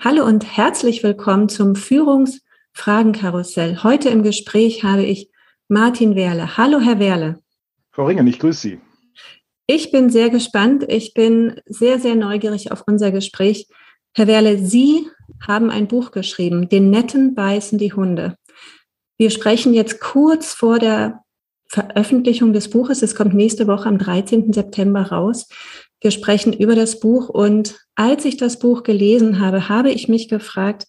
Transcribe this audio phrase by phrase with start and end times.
[0.00, 3.82] Hallo und herzlich willkommen zum Führungsfragenkarussell.
[3.82, 5.28] Heute im Gespräch habe ich
[5.66, 6.56] Martin Werle.
[6.56, 7.40] Hallo, Herr Werle.
[7.90, 8.80] Frau Ringen, ich grüße Sie.
[9.66, 10.84] Ich bin sehr gespannt.
[10.86, 13.66] Ich bin sehr, sehr neugierig auf unser Gespräch.
[14.14, 15.08] Herr Werle, Sie
[15.44, 18.36] haben ein Buch geschrieben, Den Netten beißen die Hunde.
[19.16, 21.24] Wir sprechen jetzt kurz vor der
[21.66, 23.02] Veröffentlichung des Buches.
[23.02, 24.52] Es kommt nächste Woche am 13.
[24.52, 25.48] September raus.
[26.00, 30.28] Wir sprechen über das Buch und als ich das Buch gelesen habe, habe ich mich
[30.28, 30.86] gefragt,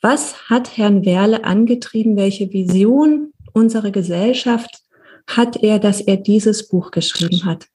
[0.00, 2.16] was hat Herrn Werle angetrieben?
[2.16, 4.82] Welche Vision unserer Gesellschaft
[5.26, 7.66] hat er, dass er dieses Buch geschrieben hat?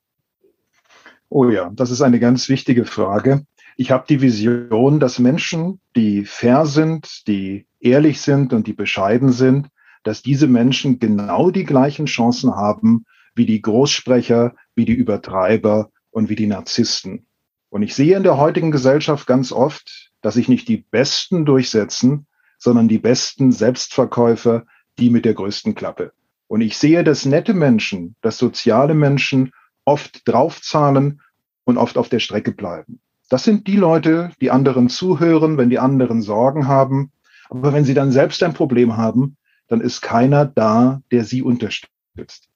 [1.30, 3.46] Oh ja, das ist eine ganz wichtige Frage.
[3.78, 9.34] Ich habe die Vision, dass Menschen, die fair sind, die ehrlich sind und die bescheiden
[9.34, 9.68] sind,
[10.04, 16.30] dass diese Menschen genau die gleichen Chancen haben wie die Großsprecher, wie die Übertreiber und
[16.30, 17.26] wie die Narzissten.
[17.70, 22.26] Und ich sehe in der heutigen Gesellschaft ganz oft, dass sich nicht die Besten durchsetzen,
[22.58, 24.66] sondern die besten Selbstverkäufer,
[24.98, 26.14] die mit der größten Klappe.
[26.48, 29.52] Und ich sehe, dass nette Menschen, dass soziale Menschen
[29.84, 31.20] oft draufzahlen
[31.66, 33.02] und oft auf der Strecke bleiben.
[33.30, 37.12] Das sind die Leute, die anderen zuhören, wenn die anderen Sorgen haben.
[37.50, 39.36] Aber wenn sie dann selbst ein Problem haben,
[39.68, 41.95] dann ist keiner da, der sie unterstützt.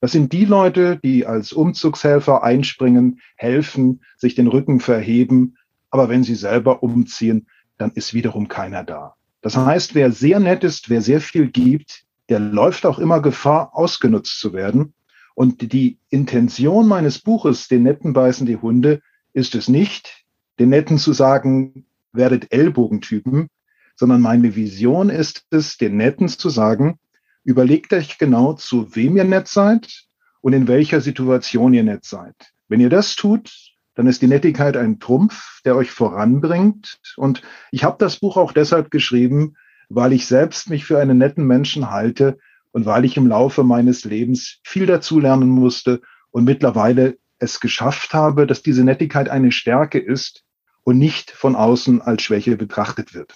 [0.00, 5.56] Das sind die Leute, die als Umzugshelfer einspringen, helfen, sich den Rücken verheben.
[5.90, 9.16] Aber wenn sie selber umziehen, dann ist wiederum keiner da.
[9.42, 13.70] Das heißt, wer sehr nett ist, wer sehr viel gibt, der läuft auch immer Gefahr,
[13.74, 14.94] ausgenutzt zu werden.
[15.34, 19.00] Und die Intention meines Buches, den Netten beißen die Hunde,
[19.32, 20.24] ist es nicht,
[20.58, 23.48] den Netten zu sagen, werdet Ellbogentypen,
[23.96, 26.98] sondern meine Vision ist es, den Netten zu sagen,
[27.44, 30.04] Überlegt euch genau, zu wem ihr nett seid
[30.40, 32.34] und in welcher Situation ihr nett seid.
[32.68, 33.50] Wenn ihr das tut,
[33.94, 37.00] dann ist die Nettigkeit ein Trumpf, der euch voranbringt.
[37.16, 39.56] Und ich habe das Buch auch deshalb geschrieben,
[39.88, 42.38] weil ich selbst mich für einen netten Menschen halte
[42.72, 48.46] und weil ich im Laufe meines Lebens viel dazulernen musste und mittlerweile es geschafft habe,
[48.46, 50.44] dass diese Nettigkeit eine Stärke ist
[50.82, 53.34] und nicht von außen als Schwäche betrachtet wird.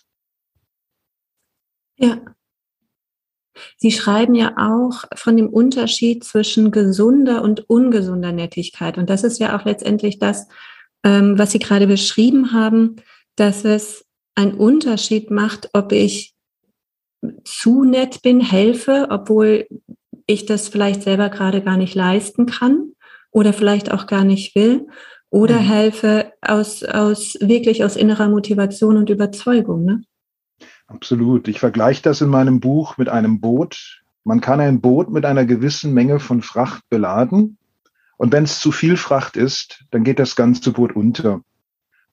[1.96, 2.20] Ja,
[3.76, 8.98] Sie schreiben ja auch von dem Unterschied zwischen gesunder und ungesunder Nettigkeit.
[8.98, 10.48] Und das ist ja auch letztendlich das,
[11.04, 12.96] ähm, was Sie gerade beschrieben haben,
[13.36, 14.04] dass es
[14.34, 16.34] einen Unterschied macht, ob ich
[17.44, 19.66] zu nett bin, helfe, obwohl
[20.26, 22.92] ich das vielleicht selber gerade gar nicht leisten kann
[23.30, 24.86] oder vielleicht auch gar nicht will,
[25.34, 25.66] oder mhm.
[25.66, 29.84] helfe aus, aus wirklich aus innerer Motivation und Überzeugung.
[29.84, 30.04] Ne?
[30.94, 31.48] Absolut.
[31.48, 34.04] Ich vergleiche das in meinem Buch mit einem Boot.
[34.22, 37.58] Man kann ein Boot mit einer gewissen Menge von Fracht beladen.
[38.16, 41.40] Und wenn es zu viel Fracht ist, dann geht das ganze Boot unter.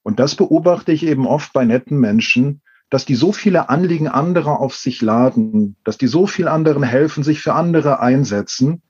[0.02, 4.60] Und das beobachte ich eben oft bei netten Menschen, dass die so viele Anliegen anderer
[4.60, 8.82] auf sich laden, dass die so viel anderen helfen, sich für andere einsetzen,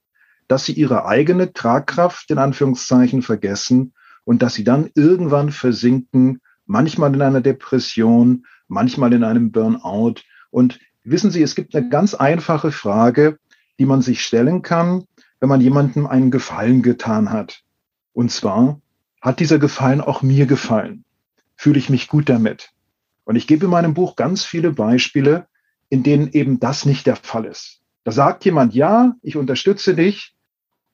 [0.48, 3.94] dass sie ihre eigene Tragkraft in Anführungszeichen vergessen
[4.24, 10.16] und dass sie dann irgendwann versinken, manchmal in einer Depression, manchmal in einem Burnout.
[10.50, 13.38] Und wissen Sie, es gibt eine ganz einfache Frage,
[13.78, 15.06] die man sich stellen kann,
[15.40, 17.62] wenn man jemandem einen Gefallen getan hat.
[18.14, 18.82] Und zwar,
[19.22, 21.04] hat dieser Gefallen auch mir gefallen?
[21.56, 22.72] Fühle ich mich gut damit?
[23.24, 25.48] Und ich gebe in meinem Buch ganz viele Beispiele,
[25.90, 27.82] in denen eben das nicht der Fall ist.
[28.04, 30.34] Da sagt jemand, ja, ich unterstütze dich.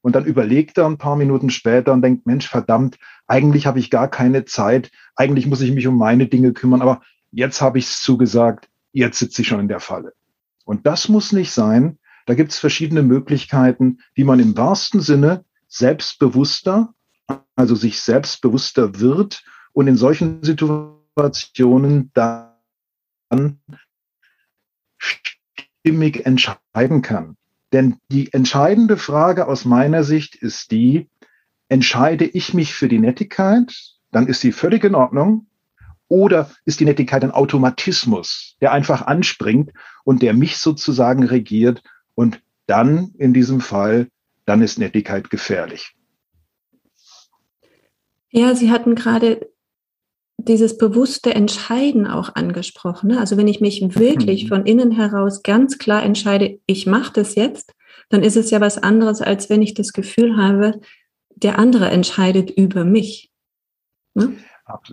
[0.01, 2.97] Und dann überlegt er ein paar Minuten später und denkt, Mensch, verdammt,
[3.27, 4.91] eigentlich habe ich gar keine Zeit.
[5.15, 6.81] Eigentlich muss ich mich um meine Dinge kümmern.
[6.81, 7.01] Aber
[7.37, 10.13] jetzt habe ich es zugesagt, jetzt sitze ich schon in der Falle.
[10.65, 11.99] Und das muss nicht sein.
[12.25, 16.93] Da gibt es verschiedene Möglichkeiten, wie man im wahrsten Sinne selbstbewusster,
[17.55, 22.59] also sich selbstbewusster wird und in solchen Situationen da
[24.97, 27.37] stimmig entscheiden kann.
[27.71, 31.07] Denn die entscheidende Frage aus meiner Sicht ist die,
[31.69, 33.75] entscheide ich mich für die Nettigkeit,
[34.11, 35.46] dann ist sie völlig in Ordnung.
[36.09, 39.71] Oder ist die Nettigkeit ein Automatismus, der einfach anspringt
[40.03, 41.83] und der mich sozusagen regiert
[42.15, 44.07] und dann in diesem Fall,
[44.45, 45.93] dann ist Nettigkeit gefährlich.
[48.29, 49.49] Ja, Sie hatten gerade
[50.37, 53.09] dieses bewusste Entscheiden auch angesprochen.
[53.09, 53.19] Ne?
[53.19, 54.47] Also wenn ich mich wirklich mhm.
[54.47, 57.73] von innen heraus ganz klar entscheide, ich mache das jetzt,
[58.09, 60.79] dann ist es ja was anderes, als wenn ich das Gefühl habe,
[61.35, 63.31] der andere entscheidet über mich.
[64.13, 64.37] Ne?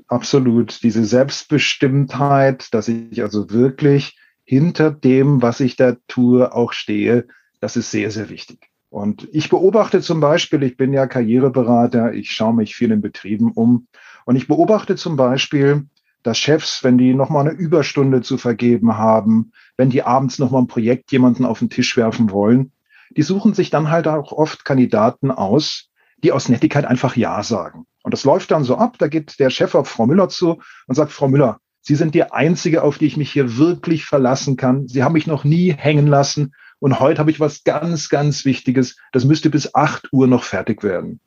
[0.08, 0.82] Absolut.
[0.82, 7.26] Diese Selbstbestimmtheit, dass ich also wirklich hinter dem, was ich da tue, auch stehe,
[7.60, 8.70] das ist sehr, sehr wichtig.
[8.90, 13.50] Und ich beobachte zum Beispiel, ich bin ja Karriereberater, ich schaue mich viel in Betrieben
[13.50, 13.88] um
[14.24, 15.86] und ich beobachte zum Beispiel,
[16.22, 20.68] dass Chefs, wenn die nochmal eine Überstunde zu vergeben haben, wenn die abends nochmal ein
[20.68, 22.70] Projekt jemanden auf den Tisch werfen wollen,
[23.16, 25.90] die suchen sich dann halt auch oft Kandidaten aus,
[26.22, 27.86] die aus Nettigkeit einfach Ja sagen.
[28.04, 30.94] Und das läuft dann so ab, da geht der Chef auf Frau Müller zu und
[30.94, 34.88] sagt, Frau Müller, Sie sind die Einzige, auf die ich mich hier wirklich verlassen kann.
[34.88, 36.54] Sie haben mich noch nie hängen lassen.
[36.78, 38.96] Und heute habe ich was ganz, ganz Wichtiges.
[39.12, 41.20] Das müsste bis acht Uhr noch fertig werden.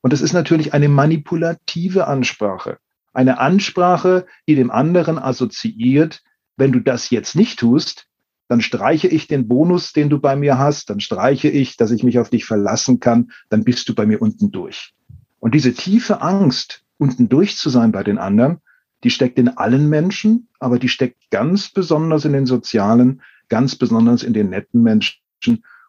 [0.00, 2.78] Und das ist natürlich eine manipulative Ansprache.
[3.12, 6.22] Eine Ansprache, die dem anderen assoziiert,
[6.56, 8.06] wenn du das jetzt nicht tust,
[8.48, 12.02] dann streiche ich den Bonus, den du bei mir hast, dann streiche ich, dass ich
[12.02, 14.94] mich auf dich verlassen kann, dann bist du bei mir unten durch.
[15.44, 18.62] Und diese tiefe Angst, unten durch zu sein bei den anderen,
[19.02, 23.20] die steckt in allen Menschen, aber die steckt ganz besonders in den sozialen,
[23.50, 25.20] ganz besonders in den netten Menschen.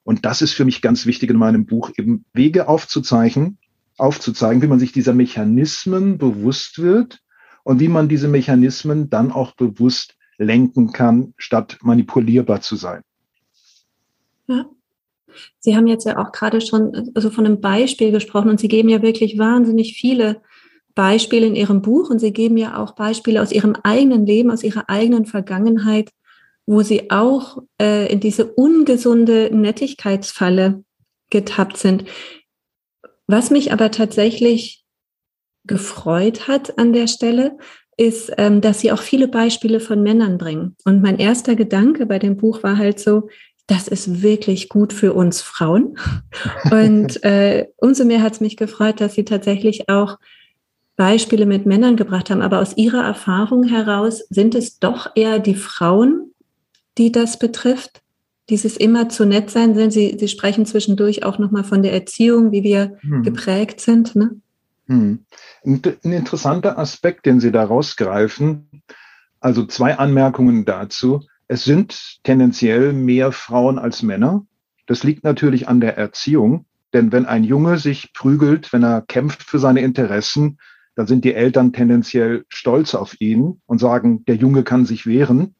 [0.04, 3.58] Und das ist für mich ganz wichtig in meinem Buch, eben Wege aufzuzeichnen,
[3.98, 7.24] aufzuzeigen, wie man sich dieser Mechanismen bewusst wird
[7.64, 13.04] und wie man diese Mechanismen dann auch bewusst lenken kann, statt manipulierbar zu sein.
[14.48, 14.66] Ja.
[15.60, 18.90] Sie haben jetzt ja auch gerade schon also von einem Beispiel gesprochen und Sie geben
[18.90, 20.42] ja wirklich wahnsinnig viele
[20.94, 24.64] Beispiele in Ihrem Buch und Sie geben ja auch Beispiele aus Ihrem eigenen Leben, aus
[24.64, 26.12] Ihrer eigenen Vergangenheit,
[26.66, 30.84] wo sie auch äh, in diese ungesunde Nettigkeitsfalle
[31.30, 32.06] getappt sind.
[33.28, 34.84] Was mich aber tatsächlich
[35.66, 37.58] gefreut hat an der Stelle,
[37.98, 40.76] ist, ähm, dass sie auch viele Beispiele von Männern bringen.
[40.84, 43.30] Und mein erster Gedanke bei dem Buch war halt so,
[43.68, 45.98] das ist wirklich gut für uns Frauen.
[46.72, 50.18] Und äh, umso mehr hat es mich gefreut, dass sie tatsächlich auch
[50.96, 52.42] Beispiele mit Männern gebracht haben.
[52.42, 56.32] Aber aus ihrer Erfahrung heraus sind es doch eher die Frauen,
[56.98, 58.02] die das betrifft?
[58.50, 62.64] Dieses immer zu nett sein, Sie, Sie sprechen zwischendurch auch nochmal von der Erziehung, wie
[62.64, 63.24] wir hm.
[63.24, 64.16] geprägt sind.
[64.16, 64.40] Ne?
[64.88, 65.26] Hm.
[65.66, 68.84] Ein, ein interessanter Aspekt, den Sie da rausgreifen,
[69.40, 71.22] also zwei Anmerkungen dazu.
[71.48, 74.46] Es sind tendenziell mehr Frauen als Männer.
[74.88, 76.66] Das liegt natürlich an der Erziehung.
[76.94, 80.60] Denn wenn ein Junge sich prügelt, wenn er kämpft für seine Interessen,
[80.96, 85.56] dann sind die Eltern tendenziell stolz auf ihn und sagen, der Junge kann sich wehren.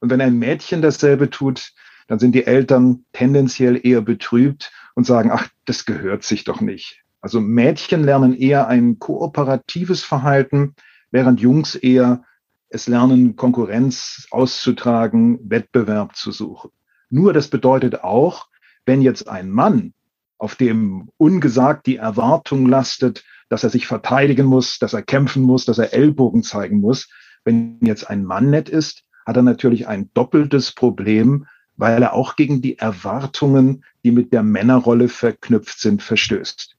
[0.00, 1.72] Und wenn ein Mädchen dasselbe tut,
[2.08, 7.02] dann sind die Eltern tendenziell eher betrübt und sagen, ach, das gehört sich doch nicht.
[7.20, 10.74] Also Mädchen lernen eher ein kooperatives Verhalten,
[11.12, 12.24] während Jungs eher
[12.72, 16.70] es lernen, Konkurrenz auszutragen, Wettbewerb zu suchen.
[17.10, 18.48] Nur das bedeutet auch,
[18.86, 19.92] wenn jetzt ein Mann,
[20.38, 25.64] auf dem ungesagt die Erwartung lastet, dass er sich verteidigen muss, dass er kämpfen muss,
[25.64, 27.08] dass er Ellbogen zeigen muss,
[27.44, 32.36] wenn jetzt ein Mann nett ist, hat er natürlich ein doppeltes Problem, weil er auch
[32.36, 36.76] gegen die Erwartungen, die mit der Männerrolle verknüpft sind, verstößt.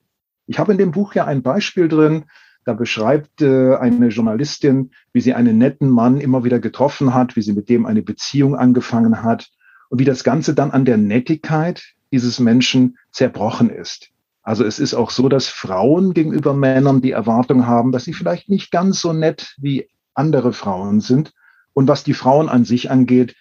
[0.47, 2.25] Ich habe in dem Buch ja ein Beispiel drin,
[2.65, 7.41] da beschreibt äh, eine Journalistin, wie sie einen netten Mann immer wieder getroffen hat, wie
[7.41, 9.49] sie mit dem eine Beziehung angefangen hat
[9.89, 14.09] und wie das Ganze dann an der Nettigkeit dieses Menschen zerbrochen ist.
[14.41, 18.49] Also es ist auch so, dass Frauen gegenüber Männern die Erwartung haben, dass sie vielleicht
[18.49, 21.33] nicht ganz so nett wie andere Frauen sind
[21.73, 23.35] und was die Frauen an sich angeht,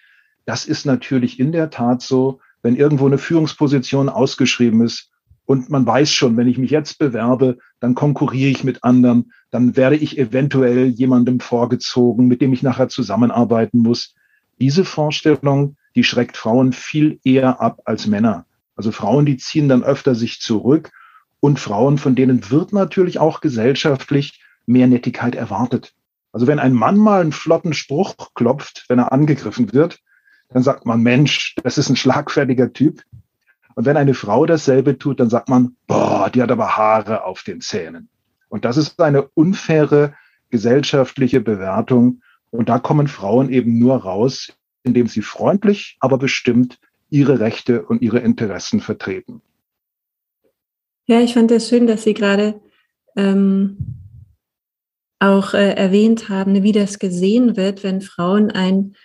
[0.45, 5.12] das ist natürlich in der Tat so, wenn irgendwo eine Führungsposition ausgeschrieben ist
[5.45, 9.75] und man weiß schon, wenn ich mich jetzt bewerbe, dann konkurriere ich mit anderen, dann
[9.75, 14.15] werde ich eventuell jemandem vorgezogen, mit dem ich nachher zusammenarbeiten muss.
[14.59, 18.45] Diese Vorstellung, die schreckt Frauen viel eher ab als Männer.
[18.75, 20.91] Also Frauen, die ziehen dann öfter sich zurück
[21.39, 25.93] und Frauen, von denen wird natürlich auch gesellschaftlich mehr Nettigkeit erwartet.
[26.31, 29.99] Also wenn ein Mann mal einen flotten Spruch klopft, wenn er angegriffen wird,
[30.49, 33.03] dann sagt man, Mensch, das ist ein schlagfertiger Typ.
[33.75, 37.43] Und wenn eine Frau dasselbe tut, dann sagt man, boah, die hat aber Haare auf
[37.43, 38.09] den Zähnen.
[38.49, 40.13] Und das ist eine unfaire
[40.49, 42.21] gesellschaftliche Bewertung.
[42.51, 44.53] Und da kommen Frauen eben nur raus,
[44.83, 49.41] indem sie freundlich, aber bestimmt ihre Rechte und ihre Interessen vertreten.
[51.05, 52.61] Ja, ich fand es das schön, dass Sie gerade
[53.15, 53.77] ähm,
[55.19, 58.95] auch äh, erwähnt haben, wie das gesehen wird, wenn Frauen ein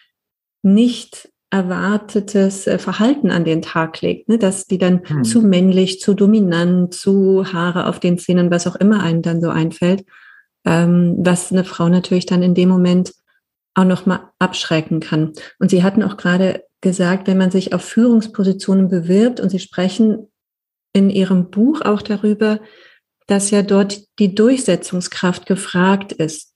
[0.62, 4.38] nicht erwartetes äh, Verhalten an den Tag legt, ne?
[4.38, 5.24] dass die dann hm.
[5.24, 9.48] zu männlich, zu dominant, zu Haare auf den Zähnen, was auch immer einem dann so
[9.48, 10.04] einfällt,
[10.66, 13.14] ähm, was eine Frau natürlich dann in dem Moment
[13.74, 15.32] auch nochmal abschrecken kann.
[15.58, 20.28] Und Sie hatten auch gerade gesagt, wenn man sich auf Führungspositionen bewirbt und Sie sprechen
[20.92, 22.60] in Ihrem Buch auch darüber,
[23.26, 26.54] dass ja dort die Durchsetzungskraft gefragt ist.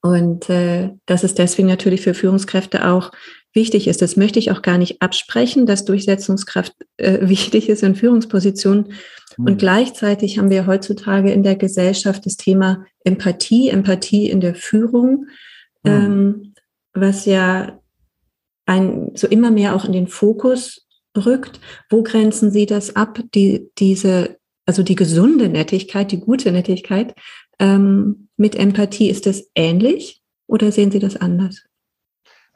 [0.00, 3.12] Und äh, dass es deswegen natürlich für Führungskräfte auch
[3.54, 4.02] wichtig ist.
[4.02, 8.92] Das möchte ich auch gar nicht absprechen, dass Durchsetzungskraft äh, wichtig ist in Führungspositionen.
[9.36, 9.44] Mhm.
[9.44, 15.26] Und gleichzeitig haben wir heutzutage in der Gesellschaft das Thema Empathie, Empathie in der Führung,
[15.82, 15.90] mhm.
[15.90, 16.54] ähm,
[16.92, 17.80] was ja
[18.66, 20.86] ein, so immer mehr auch in den Fokus
[21.16, 21.60] rückt.
[21.88, 27.14] Wo grenzen Sie das ab, die, diese, also die gesunde Nettigkeit, die gute Nettigkeit
[27.58, 29.08] ähm, mit Empathie?
[29.08, 31.67] Ist das ähnlich oder sehen Sie das anders?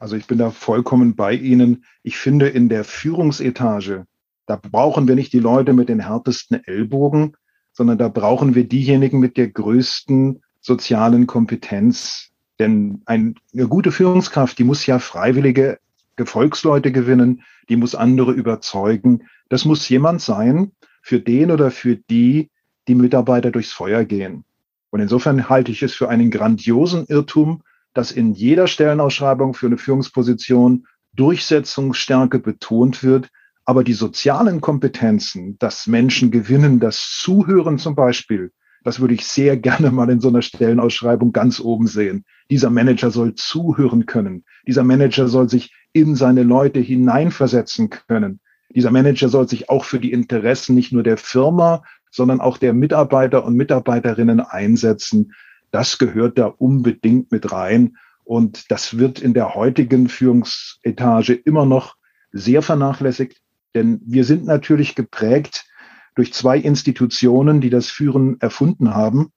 [0.03, 1.85] Also ich bin da vollkommen bei Ihnen.
[2.01, 4.05] Ich finde, in der Führungsetage,
[4.45, 7.37] da brauchen wir nicht die Leute mit den härtesten Ellbogen,
[7.71, 12.31] sondern da brauchen wir diejenigen mit der größten sozialen Kompetenz.
[12.59, 13.35] Denn eine
[13.69, 15.79] gute Führungskraft, die muss ja freiwillige
[16.17, 19.29] Gefolgsleute gewinnen, die muss andere überzeugen.
[19.47, 22.49] Das muss jemand sein, für den oder für die
[22.89, 24.43] die Mitarbeiter durchs Feuer gehen.
[24.89, 27.63] Und insofern halte ich es für einen grandiosen Irrtum,
[27.93, 30.85] dass in jeder Stellenausschreibung für eine Führungsposition
[31.15, 33.29] Durchsetzungsstärke betont wird,
[33.65, 38.51] aber die sozialen Kompetenzen, das Menschen gewinnen, das Zuhören zum Beispiel,
[38.83, 42.25] das würde ich sehr gerne mal in so einer Stellenausschreibung ganz oben sehen.
[42.49, 44.43] Dieser Manager soll zuhören können.
[44.67, 48.39] Dieser Manager soll sich in seine Leute hineinversetzen können.
[48.75, 52.73] Dieser Manager soll sich auch für die Interessen nicht nur der Firma, sondern auch der
[52.73, 55.33] Mitarbeiter und Mitarbeiterinnen einsetzen.
[55.73, 57.97] Das gehört da unbedingt mit rein.
[58.23, 61.95] Und das wird in der heutigen Führungsetage immer noch
[62.31, 63.41] sehr vernachlässigt,
[63.73, 65.65] denn wir sind natürlich geprägt
[66.13, 69.31] durch zwei Institutionen, die das Führen erfunden haben.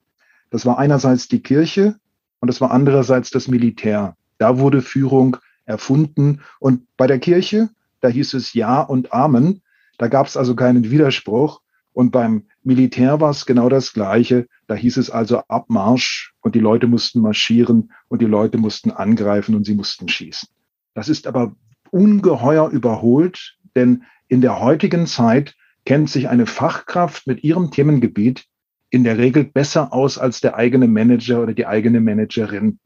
[0.51, 1.97] Das war einerseits die Kirche
[2.41, 4.15] und das war andererseits das Militär.
[4.37, 6.43] Da wurde Führung erfunden.
[6.61, 9.63] Und bei der Kirche, da hieß es Ja und Amen.
[9.97, 11.63] Da gab es also keinen Widerspruch.
[11.95, 14.49] Und beim Militär war es genau das Gleiche.
[14.67, 19.55] Da hieß es also Abmarsch und die Leute mussten marschieren und die Leute mussten angreifen
[19.55, 20.49] und sie mussten schießen.
[20.93, 21.55] Das ist aber
[21.93, 25.55] ungeheuer überholt, denn in der heutigen Zeit
[25.85, 28.47] kennt sich eine Fachkraft mit ihrem Themengebiet
[28.91, 32.81] in der Regel besser aus als der eigene Manager oder die eigene Managerin.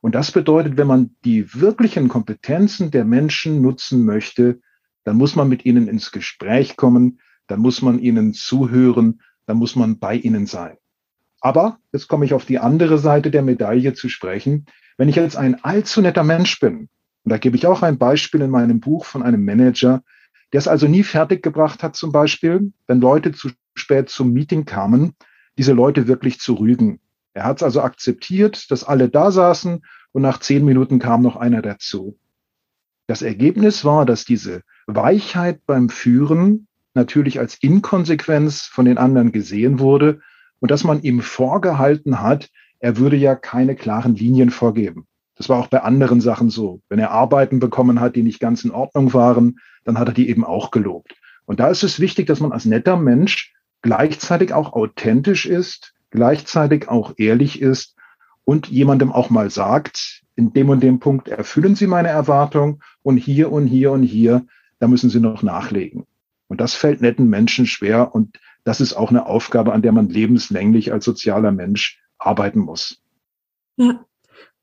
[0.00, 4.58] Und das bedeutet, wenn man die wirklichen Kompetenzen der Menschen nutzen möchte,
[5.04, 7.20] dann muss man mit ihnen ins Gespräch kommen,
[7.50, 10.76] dann muss man ihnen zuhören, dann muss man bei ihnen sein.
[11.40, 14.66] Aber jetzt komme ich auf die andere Seite der Medaille zu sprechen.
[14.96, 16.88] Wenn ich jetzt ein allzu netter Mensch bin,
[17.24, 20.02] und da gebe ich auch ein Beispiel in meinem Buch von einem Manager,
[20.52, 25.14] der es also nie fertiggebracht hat, zum Beispiel, wenn Leute zu spät zum Meeting kamen,
[25.58, 27.00] diese Leute wirklich zu rügen.
[27.34, 31.36] Er hat es also akzeptiert, dass alle da saßen und nach zehn Minuten kam noch
[31.36, 32.16] einer dazu.
[33.08, 39.78] Das Ergebnis war, dass diese Weichheit beim Führen natürlich als Inkonsequenz von den anderen gesehen
[39.78, 40.20] wurde
[40.60, 45.06] und dass man ihm vorgehalten hat, er würde ja keine klaren Linien vorgeben.
[45.36, 46.82] Das war auch bei anderen Sachen so.
[46.88, 50.28] Wenn er Arbeiten bekommen hat, die nicht ganz in Ordnung waren, dann hat er die
[50.28, 51.14] eben auch gelobt.
[51.46, 56.88] Und da ist es wichtig, dass man als netter Mensch gleichzeitig auch authentisch ist, gleichzeitig
[56.88, 57.96] auch ehrlich ist
[58.44, 63.16] und jemandem auch mal sagt, in dem und dem Punkt erfüllen Sie meine Erwartung und
[63.16, 64.44] hier und hier und hier,
[64.78, 66.06] da müssen Sie noch nachlegen.
[66.50, 70.08] Und das fällt netten Menschen schwer und das ist auch eine Aufgabe, an der man
[70.08, 73.00] lebenslänglich als sozialer Mensch arbeiten muss.
[73.76, 74.04] Ja,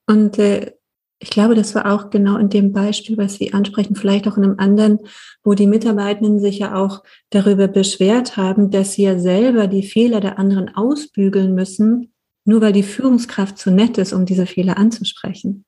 [0.05, 0.73] und äh,
[1.19, 4.43] ich glaube, das war auch genau in dem Beispiel, was Sie ansprechen, vielleicht auch in
[4.43, 4.99] einem anderen,
[5.43, 10.19] wo die Mitarbeitenden sich ja auch darüber beschwert haben, dass sie ja selber die Fehler
[10.19, 12.13] der anderen ausbügeln müssen,
[12.43, 15.65] nur weil die Führungskraft zu nett ist, um diese Fehler anzusprechen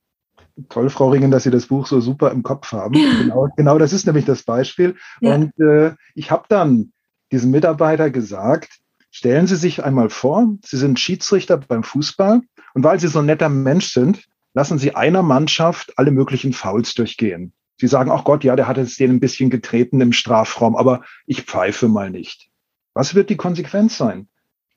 [0.69, 2.93] toll, Frau Ringen, dass Sie das Buch so super im Kopf haben.
[3.19, 4.95] Genau, genau das ist nämlich das Beispiel.
[5.21, 5.35] Ja.
[5.35, 6.91] Und äh, ich habe dann
[7.31, 8.79] diesem Mitarbeiter gesagt,
[9.11, 12.41] stellen Sie sich einmal vor, Sie sind Schiedsrichter beim Fußball
[12.73, 16.93] und weil Sie so ein netter Mensch sind, lassen Sie einer Mannschaft alle möglichen Fouls
[16.95, 17.53] durchgehen.
[17.77, 21.03] Sie sagen, ach Gott, ja, der hat jetzt den ein bisschen getreten im Strafraum, aber
[21.25, 22.49] ich pfeife mal nicht.
[22.93, 24.27] Was wird die Konsequenz sein?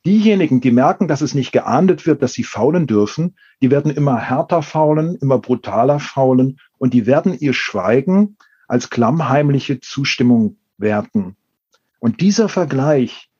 [0.04, 4.18] Diejenigen, die merken, dass es nicht geahndet wird, dass sie faulen dürfen, die werden immer
[4.18, 11.36] härter faulen, immer brutaler faulen und die werden ihr Schweigen als klammheimliche Zustimmung werten.
[12.00, 13.30] Und dieser Vergleich,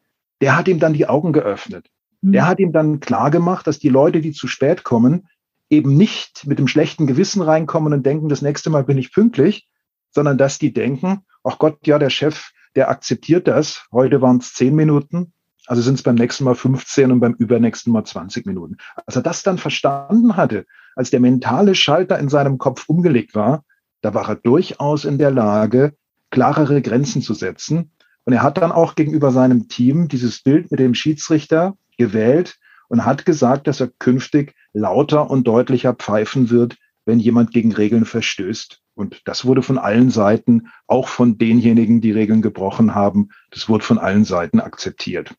[0.41, 1.89] der hat ihm dann die Augen geöffnet.
[2.21, 2.47] Der mhm.
[2.47, 5.29] hat ihm dann klar gemacht, dass die Leute, die zu spät kommen,
[5.69, 9.69] eben nicht mit dem schlechten Gewissen reinkommen und denken, das nächste Mal bin ich pünktlich,
[10.11, 13.87] sondern dass die denken, ach Gott, ja, der Chef, der akzeptiert das.
[13.91, 15.33] Heute waren es zehn Minuten,
[15.67, 18.77] also sind es beim nächsten Mal 15 und beim übernächsten Mal 20 Minuten.
[19.07, 20.67] Als er das dann verstanden hatte,
[20.97, 23.65] als der mentale Schalter in seinem Kopf umgelegt war,
[24.01, 25.95] da war er durchaus in der Lage,
[26.31, 27.93] klarere Grenzen zu setzen.
[28.25, 33.05] Und er hat dann auch gegenüber seinem Team dieses Bild mit dem Schiedsrichter gewählt und
[33.05, 38.81] hat gesagt, dass er künftig lauter und deutlicher pfeifen wird, wenn jemand gegen Regeln verstößt.
[38.95, 43.85] Und das wurde von allen Seiten, auch von denjenigen, die Regeln gebrochen haben, das wurde
[43.85, 45.35] von allen Seiten akzeptiert.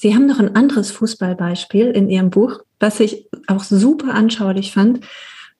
[0.00, 5.00] Sie haben noch ein anderes Fußballbeispiel in Ihrem Buch, was ich auch super anschaulich fand.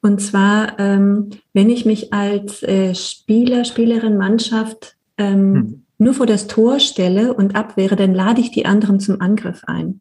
[0.01, 5.83] Und zwar, ähm, wenn ich mich als äh, Spieler, Spielerin, Mannschaft ähm, hm.
[5.99, 10.01] nur vor das Tor stelle und abwehre, dann lade ich die anderen zum Angriff ein.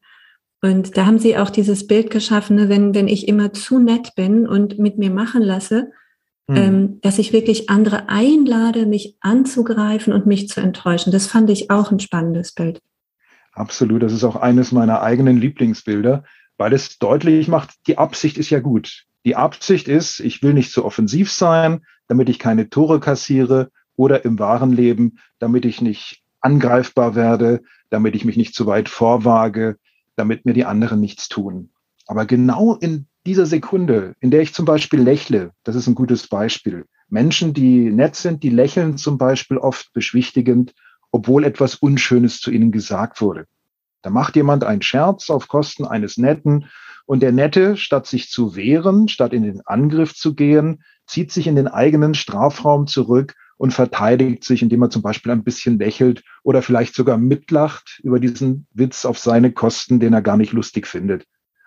[0.62, 4.16] Und da haben Sie auch dieses Bild geschaffen, ne, wenn, wenn ich immer zu nett
[4.16, 5.92] bin und mit mir machen lasse,
[6.50, 6.56] hm.
[6.56, 11.12] ähm, dass ich wirklich andere einlade, mich anzugreifen und mich zu enttäuschen.
[11.12, 12.80] Das fand ich auch ein spannendes Bild.
[13.60, 16.24] Absolut, das ist auch eines meiner eigenen Lieblingsbilder,
[16.58, 19.04] weil es deutlich macht, die Absicht ist ja gut.
[19.26, 24.24] Die Absicht ist, ich will nicht zu offensiv sein, damit ich keine Tore kassiere oder
[24.24, 29.76] im wahren Leben, damit ich nicht angreifbar werde, damit ich mich nicht zu weit vorwage,
[30.16, 31.72] damit mir die anderen nichts tun.
[32.08, 36.28] Aber genau in dieser Sekunde, in der ich zum Beispiel lächle, das ist ein gutes
[36.28, 36.86] Beispiel.
[37.10, 40.74] Menschen, die nett sind, die lächeln zum Beispiel oft beschwichtigend
[41.12, 43.46] obwohl etwas Unschönes zu ihnen gesagt wurde.
[44.02, 46.68] Da macht jemand einen Scherz auf Kosten eines Netten
[47.06, 51.48] und der Nette, statt sich zu wehren, statt in den Angriff zu gehen, zieht sich
[51.48, 56.24] in den eigenen Strafraum zurück und verteidigt sich, indem er zum Beispiel ein bisschen lächelt
[56.44, 60.88] oder vielleicht sogar mitlacht über diesen Witz auf seine Kosten, den er gar nicht lustig
[60.88, 61.26] findet.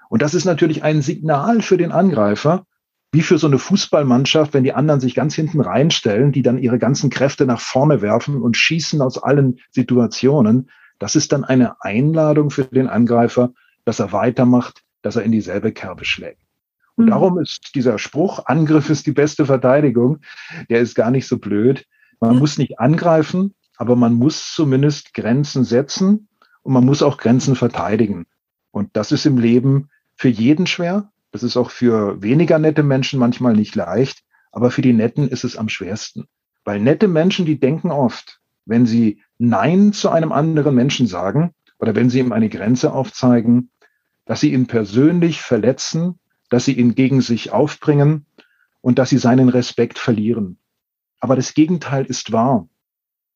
[0.08, 2.64] Und das ist natürlich ein Signal für den Angreifer,
[3.12, 6.78] wie für so eine Fußballmannschaft, wenn die anderen sich ganz hinten reinstellen, die dann ihre
[6.78, 10.70] ganzen Kräfte nach vorne werfen und schießen aus allen Situationen.
[10.98, 13.52] Das ist dann eine Einladung für den Angreifer,
[13.84, 16.40] dass er weitermacht, dass er in dieselbe Kerbe schlägt.
[16.94, 17.10] Und mhm.
[17.10, 20.20] darum ist dieser Spruch, Angriff ist die beste Verteidigung,
[20.70, 21.84] der ist gar nicht so blöd.
[22.18, 22.38] Man ja.
[22.38, 26.28] muss nicht angreifen, aber man muss zumindest Grenzen setzen
[26.62, 28.24] und man muss auch Grenzen verteidigen.
[28.70, 33.18] Und das ist im Leben für jeden schwer, das ist auch für weniger nette Menschen
[33.18, 36.28] manchmal nicht leicht, aber für die Netten ist es am schwersten.
[36.64, 41.96] Weil nette Menschen, die denken oft, wenn sie Nein zu einem anderen Menschen sagen oder
[41.96, 43.70] wenn sie ihm eine Grenze aufzeigen,
[44.26, 48.26] dass sie ihn persönlich verletzen, dass sie ihn gegen sich aufbringen
[48.82, 50.58] und dass sie seinen Respekt verlieren.
[51.18, 52.68] Aber das Gegenteil ist wahr.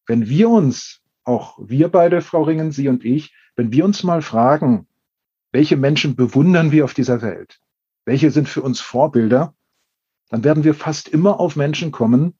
[0.06, 4.22] Wenn wir uns, auch wir beide, Frau Ringen, Sie und ich, wenn wir uns mal
[4.22, 4.86] fragen,
[5.50, 7.58] welche Menschen bewundern wir auf dieser Welt?
[8.06, 9.54] Welche sind für uns Vorbilder,
[10.30, 12.34] dann werden wir fast immer auf Menschen kommen,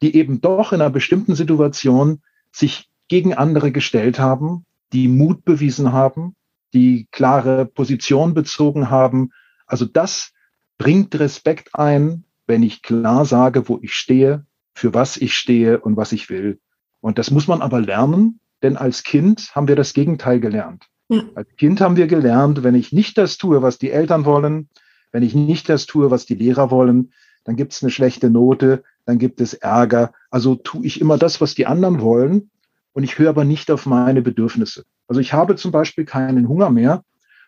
[0.00, 5.92] die eben doch in einer bestimmten Situation sich gegen andere gestellt haben, die Mut bewiesen
[5.92, 6.34] haben,
[6.72, 9.32] die klare Position bezogen haben.
[9.66, 10.32] Also das
[10.78, 15.96] bringt Respekt ein, wenn ich klar sage, wo ich stehe, für was ich stehe und
[15.96, 16.60] was ich will.
[17.00, 20.88] Und das muss man aber lernen, denn als Kind haben wir das Gegenteil gelernt.
[21.08, 21.22] Ja.
[21.34, 24.68] Als Kind haben wir gelernt, wenn ich nicht das tue, was die Eltern wollen,
[25.12, 27.12] wenn ich nicht das tue, was die Lehrer wollen,
[27.44, 30.12] dann gibt es eine schlechte Note, dann gibt es Ärger.
[30.30, 32.50] Also tue ich immer das, was die anderen wollen
[32.92, 34.84] und ich höre aber nicht auf meine Bedürfnisse.
[35.06, 37.04] Also ich habe zum Beispiel keinen Hunger mehr.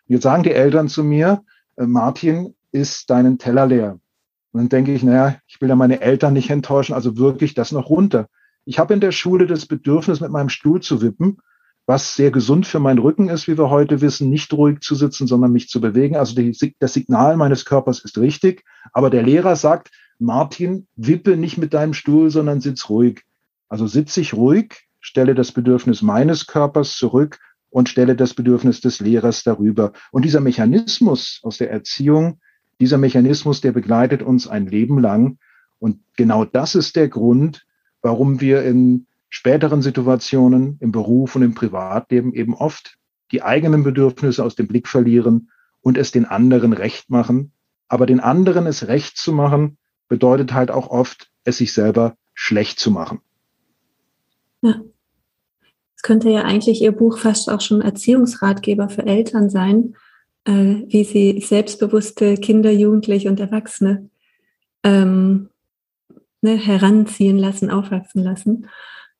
[0.07, 1.43] Und jetzt sagen die Eltern zu mir,
[1.75, 3.99] äh, Martin, isst deinen Teller leer.
[4.51, 7.71] Und dann denke ich, naja, ich will ja meine Eltern nicht enttäuschen, also wirklich das
[7.71, 8.27] noch runter.
[8.63, 11.39] Ich habe in der Schule das Bedürfnis, mit meinem Stuhl zu wippen
[11.89, 15.25] was sehr gesund für meinen Rücken ist, wie wir heute wissen, nicht ruhig zu sitzen,
[15.25, 16.15] sondern mich zu bewegen.
[16.15, 18.63] Also die, das Signal meines Körpers ist richtig.
[18.93, 23.23] Aber der Lehrer sagt, Martin, wippe nicht mit deinem Stuhl, sondern sitz ruhig.
[23.69, 27.39] Also sitze ich ruhig, stelle das Bedürfnis meines Körpers zurück
[27.71, 29.91] und stelle das Bedürfnis des Lehrers darüber.
[30.11, 32.39] Und dieser Mechanismus aus der Erziehung,
[32.79, 35.39] dieser Mechanismus, der begleitet uns ein Leben lang.
[35.79, 37.65] Und genau das ist der Grund,
[38.03, 42.97] warum wir in späteren Situationen im Beruf und im Privatleben eben oft
[43.31, 47.53] die eigenen Bedürfnisse aus dem Blick verlieren und es den anderen recht machen.
[47.87, 52.79] Aber den anderen es recht zu machen, bedeutet halt auch oft, es sich selber schlecht
[52.79, 53.19] zu machen.
[54.61, 54.81] Ja.
[55.95, 59.95] Es könnte ja eigentlich Ihr Buch fast auch schon Erziehungsratgeber für Eltern sein,
[60.45, 64.09] äh, wie sie selbstbewusste Kinder, Jugendliche und Erwachsene
[64.83, 65.49] ähm,
[66.41, 68.67] ne, heranziehen lassen, aufwachsen lassen.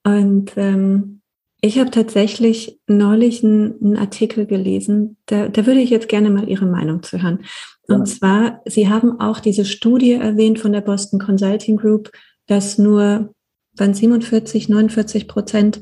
[0.04, 1.22] Und ähm,
[1.62, 6.66] ich habe tatsächlich neulich einen, Artikel gelesen, da, da würde ich jetzt gerne mal Ihre
[6.66, 7.44] Meinung zu hören.
[7.88, 8.06] Und ja.
[8.06, 12.12] zwar, Sie haben auch diese Studie erwähnt von der Boston Consulting Group,
[12.46, 13.34] dass nur
[13.74, 15.82] dann 47, 49 Prozent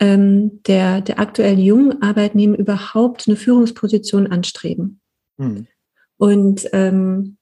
[0.00, 5.00] ähm, der, der aktuell jungen Arbeitnehmer überhaupt eine Führungsposition anstreben.
[5.36, 5.68] Mhm.
[6.16, 7.36] Und ähm,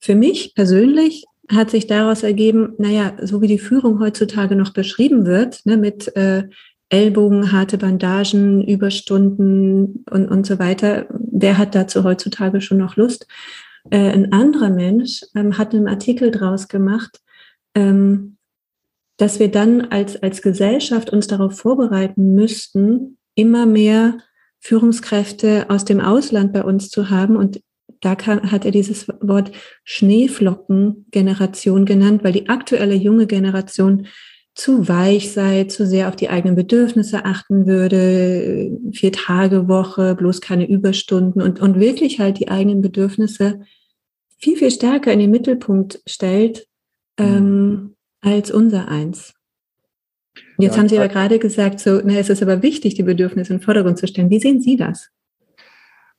[0.00, 5.26] für mich persönlich hat sich daraus ergeben, naja, so wie die Führung heutzutage noch beschrieben
[5.26, 6.44] wird, ne, mit äh,
[6.88, 13.26] Ellbogen, harte Bandagen, Überstunden und, und so weiter, wer hat dazu heutzutage schon noch Lust?
[13.90, 17.20] Äh, ein anderer Mensch ähm, hat einen Artikel draus gemacht,
[17.74, 18.36] ähm,
[19.16, 24.18] dass wir dann als, als Gesellschaft uns darauf vorbereiten müssten, immer mehr
[24.60, 27.36] Führungskräfte aus dem Ausland bei uns zu haben.
[27.36, 27.60] Und
[28.00, 29.52] da kann, hat er dieses Wort
[29.84, 34.06] Schneeflockengeneration genannt, weil die aktuelle junge Generation
[34.54, 40.40] zu weich sei, zu sehr auf die eigenen Bedürfnisse achten würde, vier Tage Woche, bloß
[40.40, 43.60] keine Überstunden und, und wirklich halt die eigenen Bedürfnisse
[44.38, 46.66] viel, viel stärker in den Mittelpunkt stellt,
[47.18, 49.34] ähm, als unser eins.
[50.58, 53.52] Jetzt ja, haben Sie aber gerade gesagt, so, na, es ist aber wichtig, die Bedürfnisse
[53.52, 54.30] in den Vordergrund zu stellen.
[54.30, 55.10] Wie sehen Sie das?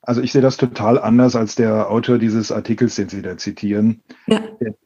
[0.07, 4.03] Also ich sehe das total anders als der Autor dieses Artikels, den Sie da zitieren.
[4.25, 4.39] Ja.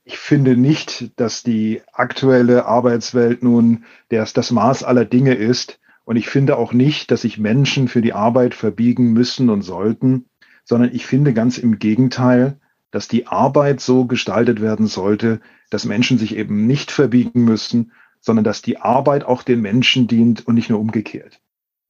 [0.03, 5.79] Ich finde nicht, dass die aktuelle Arbeitswelt nun das, das Maß aller Dinge ist.
[6.05, 10.25] Und ich finde auch nicht, dass sich Menschen für die Arbeit verbiegen müssen und sollten,
[10.63, 12.57] sondern ich finde ganz im Gegenteil,
[12.89, 18.43] dass die Arbeit so gestaltet werden sollte, dass Menschen sich eben nicht verbiegen müssen, sondern
[18.43, 21.39] dass die Arbeit auch den Menschen dient und nicht nur umgekehrt.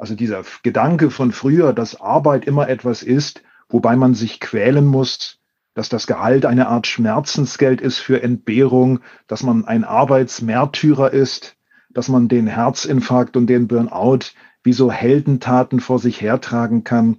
[0.01, 5.37] Also dieser Gedanke von früher, dass Arbeit immer etwas ist, wobei man sich quälen muss,
[5.75, 11.55] dass das Gehalt eine Art Schmerzensgeld ist für Entbehrung, dass man ein Arbeitsmärtyrer ist,
[11.91, 14.31] dass man den Herzinfarkt und den Burnout
[14.63, 17.17] wie so Heldentaten vor sich hertragen kann.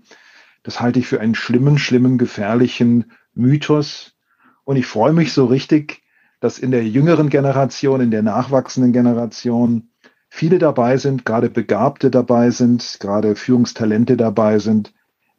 [0.64, 4.16] Das halte ich für einen schlimmen, schlimmen, gefährlichen Mythos.
[4.64, 6.03] Und ich freue mich so richtig,
[6.40, 9.91] dass in der jüngeren Generation, in der nachwachsenden Generation
[10.35, 14.95] viele dabei sind, gerade Begabte dabei sind, gerade Führungstalente dabei sind,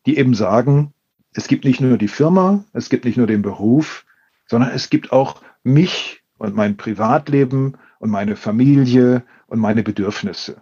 [0.06, 0.94] die eben sagen,
[1.34, 4.06] es gibt nicht nur die Firma, es gibt nicht nur den Beruf,
[4.46, 10.62] sondern es gibt auch mich und mein Privatleben und meine Familie und meine Bedürfnisse.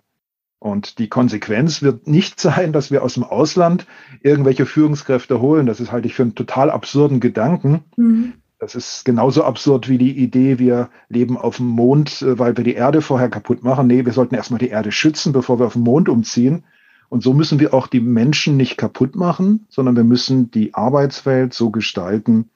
[0.59, 3.85] Und die Konsequenz wird nicht sein, dass wir aus dem Ausland
[4.21, 5.65] irgendwelche Führungskräfte holen.
[5.65, 7.83] Das ist halte ich für einen total absurden Gedanken.
[7.97, 8.35] Mhm.
[8.61, 12.63] Das ist genauso absurd wie die Idee, wir leben auf dem Mond, äh, weil wir
[12.63, 13.87] die Erde vorher kaputt machen.
[13.87, 16.63] Nee, wir sollten erstmal die Erde schützen, bevor wir auf den Mond umziehen.
[17.09, 21.55] Und so müssen wir auch die Menschen nicht kaputt machen, sondern wir müssen die Arbeitswelt
[21.55, 22.51] so gestalten,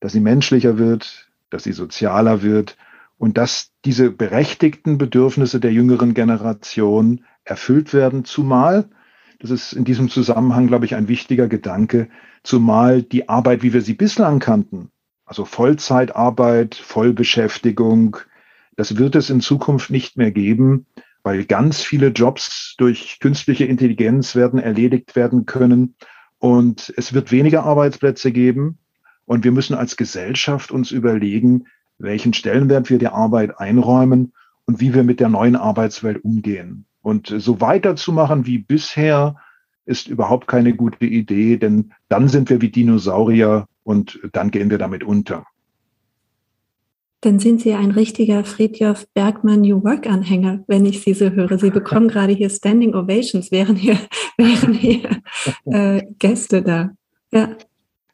[0.00, 2.76] dass sie menschlicher wird, dass sie sozialer wird
[3.16, 8.88] und dass diese berechtigten Bedürfnisse der jüngeren Generation erfüllt werden, zumal,
[9.38, 12.08] das ist in diesem Zusammenhang, glaube ich, ein wichtiger Gedanke,
[12.42, 14.90] zumal die Arbeit, wie wir sie bislang kannten,
[15.24, 18.18] also Vollzeitarbeit, Vollbeschäftigung,
[18.76, 20.86] das wird es in Zukunft nicht mehr geben,
[21.22, 25.96] weil ganz viele Jobs durch künstliche Intelligenz werden erledigt werden können
[26.38, 28.78] und es wird weniger Arbeitsplätze geben
[29.24, 31.66] und wir müssen als Gesellschaft uns überlegen,
[31.98, 34.32] welchen Stellenwert wir der Arbeit einräumen
[34.66, 36.86] und wie wir mit der neuen Arbeitswelt umgehen.
[37.00, 39.36] Und so weiterzumachen wie bisher
[39.86, 44.78] ist überhaupt keine gute Idee, denn dann sind wir wie Dinosaurier und dann gehen wir
[44.78, 45.44] damit unter.
[47.20, 51.58] Dann sind Sie ein richtiger Friedjof Bergmann New Work Anhänger, wenn ich Sie so höre.
[51.58, 53.98] Sie bekommen gerade hier Standing Ovations, wären hier,
[54.36, 55.22] wären hier
[55.64, 56.90] äh, Gäste da.
[57.32, 57.56] Ja.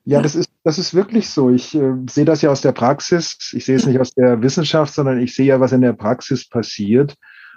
[0.05, 1.51] Ja, das ist, das ist wirklich so.
[1.51, 3.53] Ich äh, sehe das ja aus der Praxis.
[3.53, 6.49] Ich sehe es nicht aus der Wissenschaft, sondern ich sehe ja, was in der Praxis
[6.49, 7.17] passiert.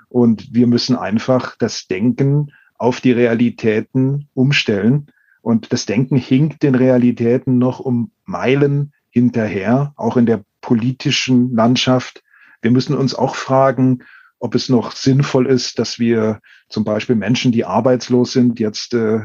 [0.10, 2.52] Und wir müssen einfach das Denken
[2.84, 5.08] auf die Realitäten umstellen.
[5.42, 12.24] Und das Denken hinkt den Realitäten noch um Meilen hinterher, auch in der politischen Landschaft.
[12.62, 14.04] Wir müssen uns auch fragen,
[14.38, 19.20] ob es noch sinnvoll ist, dass wir zum Beispiel Menschen, die arbeitslos sind, jetzt äh,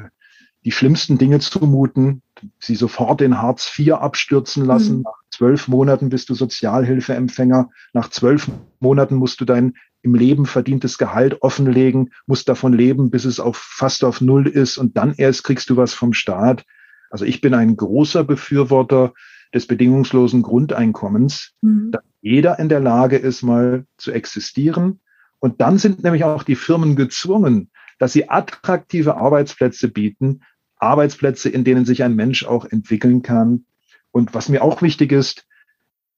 [0.64, 2.22] die schlimmsten Dinge zumuten,
[2.58, 4.98] sie sofort in Hartz IV abstürzen lassen.
[4.98, 5.02] Mhm.
[5.02, 7.70] Nach zwölf Monaten bist du Sozialhilfeempfänger.
[7.92, 13.24] Nach zwölf Monaten musst du dein im Leben verdientes Gehalt offenlegen, musst davon leben, bis
[13.24, 16.64] es auf fast auf Null ist und dann erst kriegst du was vom Staat.
[17.10, 19.12] Also ich bin ein großer Befürworter
[19.52, 21.90] des bedingungslosen Grundeinkommens, mhm.
[21.90, 25.00] dass jeder in der Lage ist, mal zu existieren
[25.40, 30.42] Und dann sind nämlich auch die Firmen gezwungen, dass sie attraktive Arbeitsplätze bieten,
[30.78, 33.64] Arbeitsplätze, in denen sich ein Mensch auch entwickeln kann.
[34.10, 35.46] Und was mir auch wichtig ist,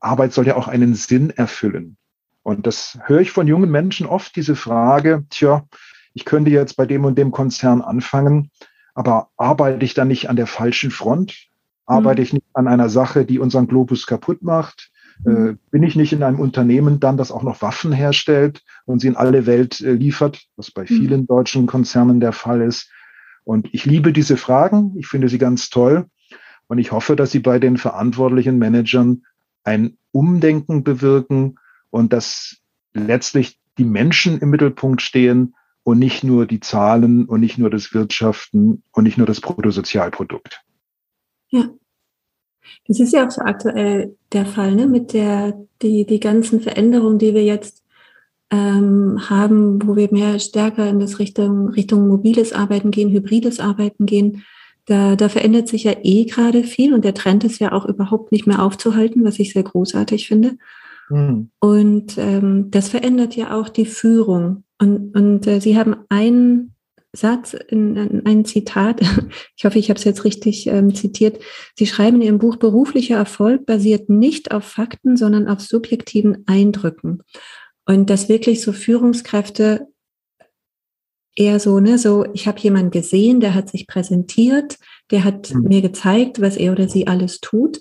[0.00, 1.96] Arbeit soll ja auch einen Sinn erfüllen.
[2.42, 5.66] Und das höre ich von jungen Menschen oft, diese Frage, tja,
[6.14, 8.50] ich könnte jetzt bei dem und dem Konzern anfangen,
[8.94, 11.48] aber arbeite ich dann nicht an der falschen Front?
[11.86, 12.24] Arbeite mhm.
[12.24, 14.90] ich nicht an einer Sache, die unseren Globus kaputt macht?
[15.26, 15.58] Äh, mhm.
[15.70, 19.16] bin ich nicht in einem Unternehmen dann, das auch noch Waffen herstellt und sie in
[19.16, 20.86] alle Welt äh, liefert, was bei mhm.
[20.86, 22.90] vielen deutschen Konzernen der Fall ist?
[23.44, 24.94] Und ich liebe diese Fragen.
[24.98, 26.06] Ich finde sie ganz toll.
[26.66, 29.24] Und ich hoffe, dass sie bei den verantwortlichen Managern
[29.64, 31.58] ein Umdenken bewirken
[31.90, 32.58] und dass
[32.94, 37.94] letztlich die Menschen im Mittelpunkt stehen und nicht nur die Zahlen und nicht nur das
[37.94, 40.62] Wirtschaften und nicht nur das Bruttosozialprodukt.
[41.48, 41.70] Ja.
[42.86, 44.86] Das ist ja auch so aktuell der Fall, ne?
[44.86, 47.79] Mit der, die, die ganzen Veränderungen, die wir jetzt
[48.50, 54.06] ähm, haben, wo wir mehr stärker in das Richtung, Richtung mobiles Arbeiten gehen, hybrides Arbeiten
[54.06, 54.44] gehen.
[54.86, 58.32] Da, da verändert sich ja eh gerade viel und der Trend ist ja auch überhaupt
[58.32, 60.56] nicht mehr aufzuhalten, was ich sehr großartig finde.
[61.10, 61.50] Mhm.
[61.60, 64.64] Und ähm, das verändert ja auch die Führung.
[64.78, 66.74] Und, und äh, Sie haben einen
[67.12, 69.00] Satz, in, in, ein Zitat,
[69.56, 71.40] ich hoffe, ich habe es jetzt richtig ähm, zitiert.
[71.76, 77.22] Sie schreiben in Ihrem Buch, beruflicher Erfolg basiert nicht auf Fakten, sondern auf subjektiven Eindrücken.
[77.90, 79.88] Und dass wirklich so Führungskräfte
[81.34, 84.78] eher so, ne, so, ich habe jemanden gesehen, der hat sich präsentiert,
[85.10, 85.62] der hat mhm.
[85.62, 87.80] mir gezeigt, was er oder sie alles tut.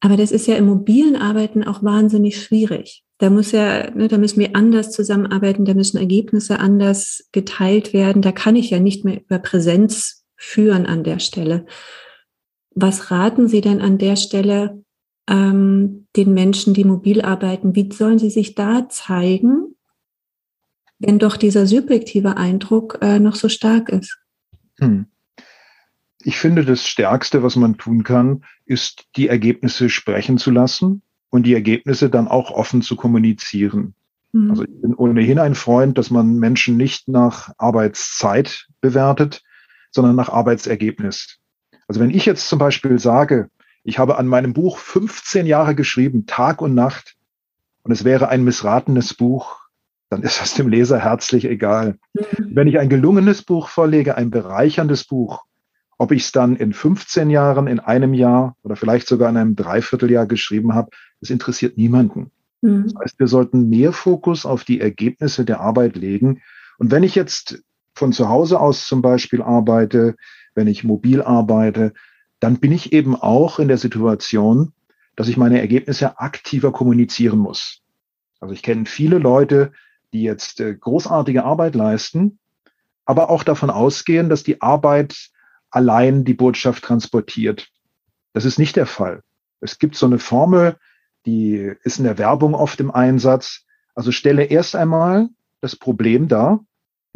[0.00, 3.04] Aber das ist ja im mobilen Arbeiten auch wahnsinnig schwierig.
[3.18, 8.22] Da muss ja, ne, da müssen wir anders zusammenarbeiten, da müssen Ergebnisse anders geteilt werden.
[8.22, 11.66] Da kann ich ja nicht mehr über Präsenz führen an der Stelle.
[12.74, 14.85] Was raten Sie denn an der Stelle
[15.28, 17.74] ähm, den Menschen, die mobil arbeiten?
[17.74, 19.74] Wie sollen sie sich da zeigen,
[20.98, 24.18] wenn doch dieser subjektive Eindruck äh, noch so stark ist?
[24.78, 25.06] Hm.
[26.20, 31.44] Ich finde, das Stärkste, was man tun kann, ist, die Ergebnisse sprechen zu lassen und
[31.44, 33.94] die Ergebnisse dann auch offen zu kommunizieren.
[34.32, 34.50] Mhm.
[34.50, 39.42] Also ich bin ohnehin ein Freund, dass man Menschen nicht nach Arbeitszeit bewertet,
[39.90, 41.38] sondern nach Arbeitsergebnis.
[41.88, 43.48] Also wenn ich jetzt zum Beispiel sage,
[43.86, 47.14] ich habe an meinem Buch 15 Jahre geschrieben, Tag und Nacht,
[47.84, 49.60] und es wäre ein missratenes Buch,
[50.10, 51.98] dann ist das dem Leser herzlich egal.
[52.12, 52.50] Mhm.
[52.50, 55.44] Wenn ich ein gelungenes Buch vorlege, ein bereicherndes Buch,
[55.98, 59.54] ob ich es dann in 15 Jahren, in einem Jahr oder vielleicht sogar in einem
[59.54, 62.32] Dreivierteljahr geschrieben habe, das interessiert niemanden.
[62.62, 62.84] Mhm.
[62.84, 66.42] Das heißt, wir sollten mehr Fokus auf die Ergebnisse der Arbeit legen.
[66.78, 67.62] Und wenn ich jetzt
[67.94, 70.16] von zu Hause aus zum Beispiel arbeite,
[70.56, 71.92] wenn ich mobil arbeite,
[72.46, 74.72] dann bin ich eben auch in der Situation,
[75.16, 77.82] dass ich meine Ergebnisse aktiver kommunizieren muss.
[78.38, 79.72] Also ich kenne viele Leute,
[80.12, 82.38] die jetzt äh, großartige Arbeit leisten,
[83.04, 85.30] aber auch davon ausgehen, dass die Arbeit
[85.70, 87.66] allein die Botschaft transportiert.
[88.32, 89.24] Das ist nicht der Fall.
[89.60, 90.76] Es gibt so eine Formel,
[91.26, 93.64] die ist in der Werbung oft im Einsatz.
[93.96, 95.30] Also stelle erst einmal
[95.60, 96.64] das Problem dar.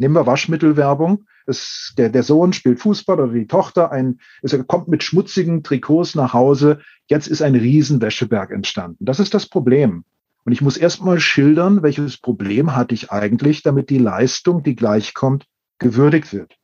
[0.01, 1.25] Nehmen wir Waschmittelwerbung.
[1.45, 6.15] Es, der, der Sohn spielt Fußball oder die Tochter, ein, es kommt mit schmutzigen Trikots
[6.15, 6.79] nach Hause.
[7.05, 9.05] Jetzt ist ein Riesenwäscheberg entstanden.
[9.05, 10.03] Das ist das Problem.
[10.43, 15.45] Und ich muss erstmal schildern, welches Problem hatte ich eigentlich, damit die Leistung, die gleichkommt,
[15.77, 16.55] gewürdigt wird.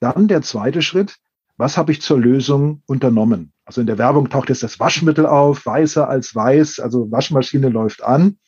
[0.00, 1.16] Dann der zweite Schritt.
[1.58, 3.52] Was habe ich zur Lösung unternommen?
[3.66, 8.02] Also in der Werbung taucht jetzt das Waschmittel auf, weißer als weiß, also Waschmaschine läuft
[8.02, 8.38] an.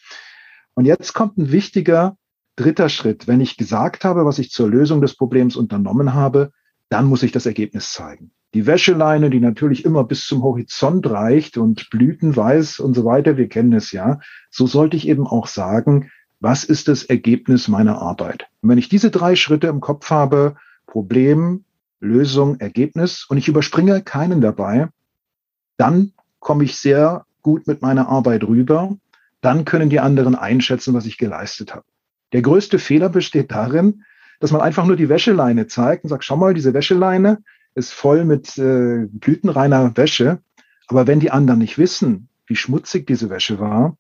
[0.72, 2.16] Und jetzt kommt ein wichtiger
[2.56, 6.52] Dritter Schritt, wenn ich gesagt habe, was ich zur Lösung des Problems unternommen habe,
[6.88, 8.30] dann muss ich das Ergebnis zeigen.
[8.54, 13.48] Die Wäscheleine, die natürlich immer bis zum Horizont reicht und blütenweiß und so weiter, wir
[13.48, 18.46] kennen es ja, so sollte ich eben auch sagen, was ist das Ergebnis meiner Arbeit?
[18.62, 21.64] Und wenn ich diese drei Schritte im Kopf habe, Problem,
[22.00, 24.88] Lösung, Ergebnis, und ich überspringe keinen dabei,
[25.76, 28.96] dann komme ich sehr gut mit meiner Arbeit rüber.
[29.40, 31.84] Dann können die anderen einschätzen, was ich geleistet habe.
[32.32, 34.04] Der größte Fehler besteht darin,
[34.40, 37.42] dass man einfach nur die Wäscheleine zeigt und sagt, schau mal, diese Wäscheleine
[37.74, 40.40] ist voll mit äh, blütenreiner Wäsche.
[40.88, 43.96] Aber wenn die anderen nicht wissen, wie schmutzig diese Wäsche war,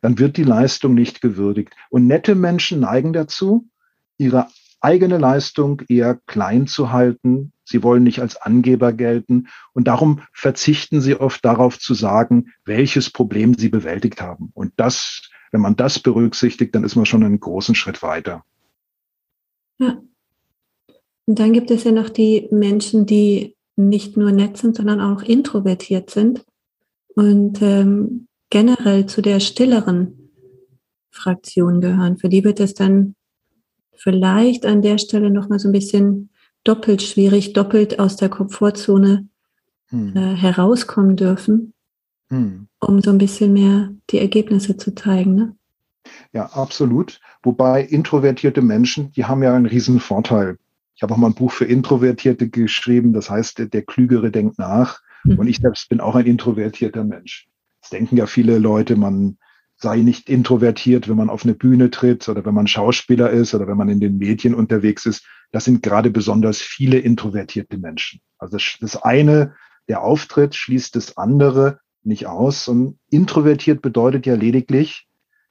[0.00, 1.74] dann wird die Leistung nicht gewürdigt.
[1.90, 3.68] Und nette Menschen neigen dazu,
[4.18, 4.48] ihre
[4.82, 7.52] eigene Leistung eher klein zu halten.
[7.64, 9.48] Sie wollen nicht als Angeber gelten.
[9.72, 14.50] Und darum verzichten sie oft darauf zu sagen, welches Problem sie bewältigt haben.
[14.54, 18.44] Und das wenn man das berücksichtigt, dann ist man schon einen großen Schritt weiter.
[19.78, 20.02] Ja.
[21.26, 25.22] Und dann gibt es ja noch die Menschen, die nicht nur nett sind, sondern auch
[25.22, 26.44] introvertiert sind
[27.14, 30.30] und ähm, generell zu der stilleren
[31.10, 32.16] Fraktion gehören.
[32.16, 33.14] Für die wird es dann
[33.96, 36.30] vielleicht an der Stelle nochmal so ein bisschen
[36.64, 39.28] doppelt schwierig, doppelt aus der Komfortzone
[39.88, 40.16] hm.
[40.16, 41.74] äh, herauskommen dürfen,
[42.28, 42.68] hm.
[42.80, 45.34] um so ein bisschen mehr die Ergebnisse zu zeigen.
[45.34, 45.56] Ne?
[46.32, 47.20] Ja, absolut.
[47.42, 50.58] Wobei introvertierte Menschen, die haben ja einen riesen Vorteil.
[50.94, 54.58] Ich habe auch mal ein Buch für Introvertierte geschrieben, das heißt, der, der Klügere denkt
[54.58, 55.00] nach.
[55.22, 55.38] Hm.
[55.38, 57.48] Und ich selbst bin auch ein introvertierter Mensch.
[57.82, 59.38] Es denken ja viele Leute, man
[59.82, 63.66] sei nicht introvertiert, wenn man auf eine Bühne tritt oder wenn man Schauspieler ist oder
[63.66, 65.26] wenn man in den Medien unterwegs ist.
[65.50, 68.20] Das sind gerade besonders viele introvertierte Menschen.
[68.38, 69.54] Also das eine,
[69.88, 72.68] der Auftritt schließt das andere nicht aus.
[72.68, 75.08] Und introvertiert bedeutet ja lediglich,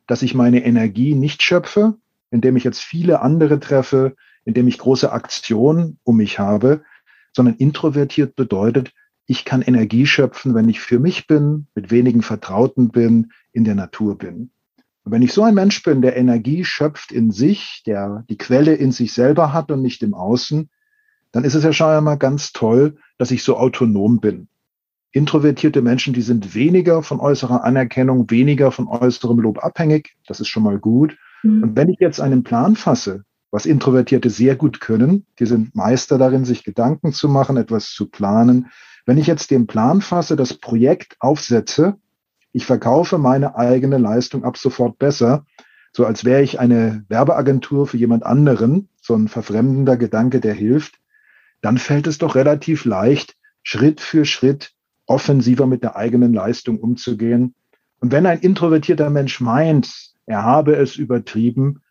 [0.07, 1.97] dass ich meine Energie nicht schöpfe,
[2.31, 4.15] indem ich jetzt viele andere treffe,
[4.45, 6.83] indem ich große Aktionen um mich habe,
[7.33, 8.93] sondern introvertiert bedeutet,
[9.31, 13.75] ich kann Energie schöpfen, wenn ich für mich bin, mit wenigen Vertrauten bin, in der
[13.75, 14.51] Natur bin.
[15.05, 18.73] Und wenn ich so ein Mensch bin, der Energie schöpft in sich, der die Quelle
[18.73, 20.69] in sich selber hat und nicht im Außen,
[21.31, 24.49] dann ist es ja schon einmal ganz toll, dass ich so autonom bin.
[25.13, 30.17] Introvertierte Menschen, die sind weniger von äußerer Anerkennung, weniger von äußerem Lob abhängig.
[30.27, 31.17] Das ist schon mal gut.
[31.43, 31.63] Mhm.
[31.63, 36.17] Und wenn ich jetzt einen Plan fasse, was Introvertierte sehr gut können, die sind Meister
[36.17, 38.71] darin, sich Gedanken zu machen, etwas zu planen,
[39.05, 41.97] wenn ich jetzt den Plan fasse, das Projekt aufsetze,
[42.53, 45.45] ich verkaufe meine eigene Leistung ab sofort besser,
[45.93, 50.95] so als wäre ich eine Werbeagentur für jemand anderen, so ein verfremdender Gedanke, der hilft,
[51.61, 54.73] dann fällt es doch relativ leicht, Schritt für Schritt
[55.05, 57.53] offensiver mit der eigenen Leistung umzugehen.
[57.99, 61.81] Und wenn ein introvertierter Mensch meint, er habe es übertrieben,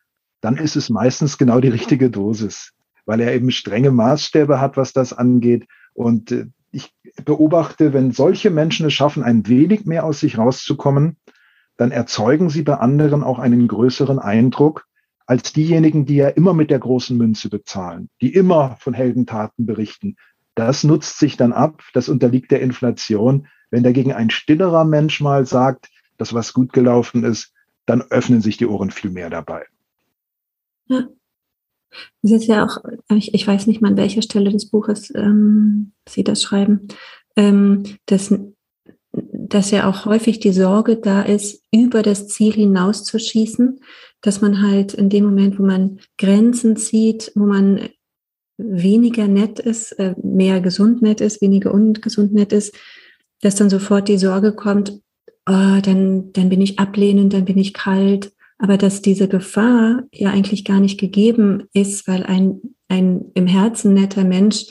[0.41, 2.73] dann ist es meistens genau die richtige Dosis,
[3.07, 5.67] weil er eben strenge Maßstäbe hat, was das angeht.
[5.95, 11.17] Und äh, ich beobachte, wenn solche Menschen es schaffen, ein wenig mehr aus sich rauszukommen,
[11.77, 14.87] dann erzeugen sie bei anderen auch einen größeren Eindruck
[15.27, 20.17] als diejenigen, die ja immer mit der großen Münze bezahlen, die immer von Heldentaten berichten.
[20.55, 23.47] Das nutzt sich dann ab, das unterliegt der Inflation.
[23.71, 27.53] Wenn dagegen ein stillerer Mensch mal sagt, dass was gut gelaufen ist,
[27.87, 29.65] dann öffnen sich die Ohren viel mehr dabei.
[30.91, 31.09] Ja,
[32.23, 32.79] es ist ja auch,
[33.17, 36.89] ich, ich weiß nicht mal an welcher Stelle des Buches ähm, Sie das schreiben,
[37.37, 38.35] ähm, dass,
[39.13, 43.81] dass ja auch häufig die Sorge da ist, über das Ziel hinauszuschießen,
[44.21, 47.89] dass man halt in dem Moment, wo man Grenzen zieht, wo man
[48.59, 52.75] weniger nett ist, äh, mehr gesund nett ist, weniger ungesund nett ist,
[53.41, 55.01] dass dann sofort die Sorge kommt,
[55.47, 60.31] oh, dann, dann bin ich ablehnend, dann bin ich kalt, aber dass diese Gefahr ja
[60.31, 64.67] eigentlich gar nicht gegeben ist, weil ein, ein im Herzen netter Mensch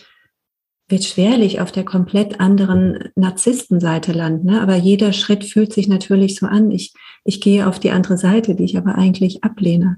[0.88, 4.48] wird schwerlich auf der komplett anderen Narzisstenseite landen.
[4.48, 4.62] Ne?
[4.62, 6.72] Aber jeder Schritt fühlt sich natürlich so an.
[6.72, 9.98] Ich, ich gehe auf die andere Seite, die ich aber eigentlich ablehne.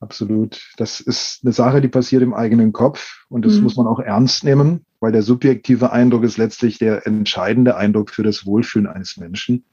[0.00, 0.62] Absolut.
[0.78, 3.64] Das ist eine Sache, die passiert im eigenen Kopf und das mhm.
[3.64, 8.22] muss man auch ernst nehmen, weil der subjektive Eindruck ist letztlich der entscheidende Eindruck für
[8.22, 9.64] das Wohlfühlen eines Menschen.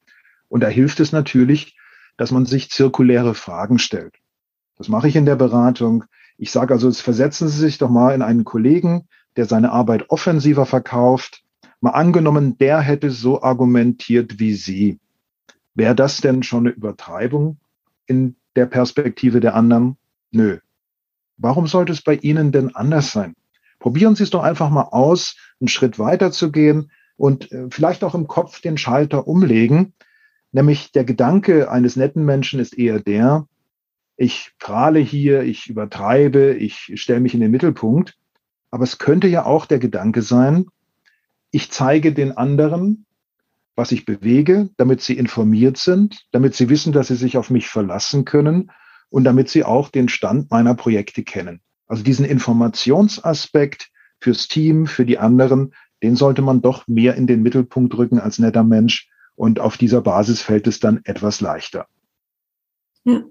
[0.49, 1.77] Und da hilft es natürlich,
[2.17, 4.15] dass man sich zirkuläre Fragen stellt.
[4.77, 6.03] Das mache ich in der Beratung.
[6.37, 10.09] Ich sage also, jetzt versetzen Sie sich doch mal in einen Kollegen, der seine Arbeit
[10.09, 11.43] offensiver verkauft.
[11.79, 14.99] Mal angenommen, der hätte so argumentiert wie Sie.
[15.75, 17.57] Wäre das denn schon eine Übertreibung
[18.07, 19.97] in der Perspektive der anderen?
[20.31, 20.57] Nö.
[21.37, 23.35] Warum sollte es bei Ihnen denn anders sein?
[23.79, 28.03] Probieren Sie es doch einfach mal aus, einen Schritt weiter zu gehen und äh, vielleicht
[28.03, 29.93] auch im Kopf den Schalter umlegen
[30.51, 33.47] Nämlich der Gedanke eines netten Menschen ist eher der,
[34.17, 38.17] ich prahle hier, ich übertreibe, ich stelle mich in den Mittelpunkt.
[38.71, 40.65] Aber es könnte ja auch der Gedanke sein,
[41.51, 43.05] ich zeige den anderen,
[43.75, 47.67] was ich bewege, damit sie informiert sind, damit sie wissen, dass sie sich auf mich
[47.67, 48.71] verlassen können
[49.09, 51.61] und damit sie auch den Stand meiner Projekte kennen.
[51.87, 57.43] Also diesen Informationsaspekt fürs Team, für die anderen, den sollte man doch mehr in den
[57.43, 61.87] Mittelpunkt rücken als netter Mensch, und auf dieser Basis fällt es dann etwas leichter.
[63.05, 63.23] Ja.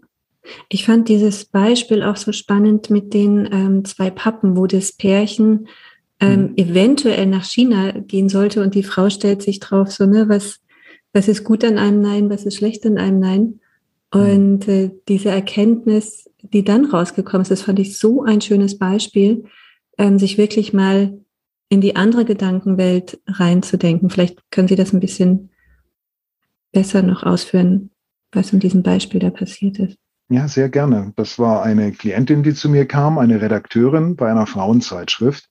[0.68, 5.66] Ich fand dieses Beispiel auch so spannend mit den ähm, zwei Pappen, wo das Pärchen
[6.20, 6.52] ähm, mhm.
[6.56, 10.60] eventuell nach China gehen sollte und die Frau stellt sich drauf, so, ne, was,
[11.12, 13.60] was ist gut an einem Nein, was ist schlecht an einem Nein.
[14.14, 14.20] Mhm.
[14.20, 19.46] Und äh, diese Erkenntnis, die dann rausgekommen ist, das fand ich so ein schönes Beispiel,
[19.98, 21.18] ähm, sich wirklich mal
[21.68, 24.08] in die andere Gedankenwelt reinzudenken.
[24.08, 25.50] Vielleicht können Sie das ein bisschen
[26.76, 27.88] besser noch ausführen,
[28.32, 29.96] was in diesem Beispiel da passiert ist?
[30.28, 31.14] Ja, sehr gerne.
[31.16, 35.48] Das war eine Klientin, die zu mir kam, eine Redakteurin bei einer Frauenzeitschrift.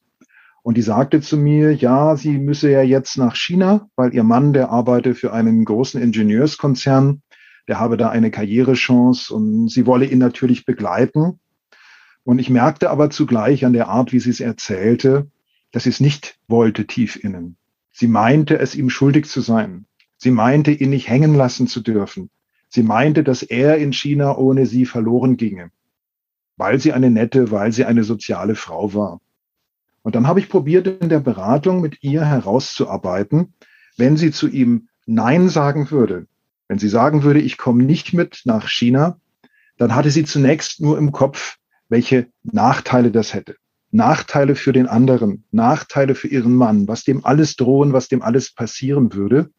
[0.61, 4.53] Und die sagte zu mir, ja, sie müsse ja jetzt nach China, weil ihr Mann,
[4.53, 7.23] der arbeite für einen großen Ingenieurskonzern,
[7.67, 11.39] der habe da eine Karrierechance und sie wolle ihn natürlich begleiten.
[12.23, 15.31] Und ich merkte aber zugleich an der Art, wie sie es erzählte,
[15.71, 17.57] dass sie es nicht wollte tief innen.
[17.91, 19.87] Sie meinte, es ihm schuldig zu sein.
[20.25, 22.31] Sie meinte, ihn nicht hängen lassen zu dürfen.
[22.67, 25.69] Sie meinte, dass er in China ohne sie verloren ginge,
[26.57, 29.21] weil sie eine nette, weil sie eine soziale Frau war.
[30.01, 33.53] Und dann habe ich probiert, in der Beratung mit ihr herauszuarbeiten,
[33.97, 36.25] wenn sie zu ihm Nein sagen würde,
[36.67, 39.19] wenn sie sagen würde, ich komme nicht mit nach China,
[39.77, 41.57] dann hatte sie zunächst nur im Kopf,
[41.87, 43.57] welche Nachteile das hätte.
[43.91, 48.51] Nachteile für den anderen, Nachteile für ihren Mann, was dem alles drohen, was dem alles
[48.51, 49.51] passieren würde.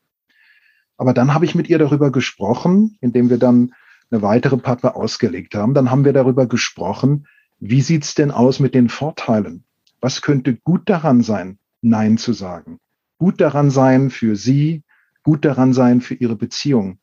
[0.97, 3.75] Aber dann habe ich mit ihr darüber gesprochen, indem wir dann
[4.11, 5.75] eine weitere Pappe ausgelegt haben.
[5.75, 7.27] Dann haben wir darüber gesprochen,
[7.59, 9.65] wie sieht's denn aus mit den Vorteilen?
[10.01, 12.79] Was könnte gut daran sein, Nein zu sagen?
[13.19, 14.83] Gut daran sein für sie,
[15.23, 16.99] gut daran sein für ihre Beziehung.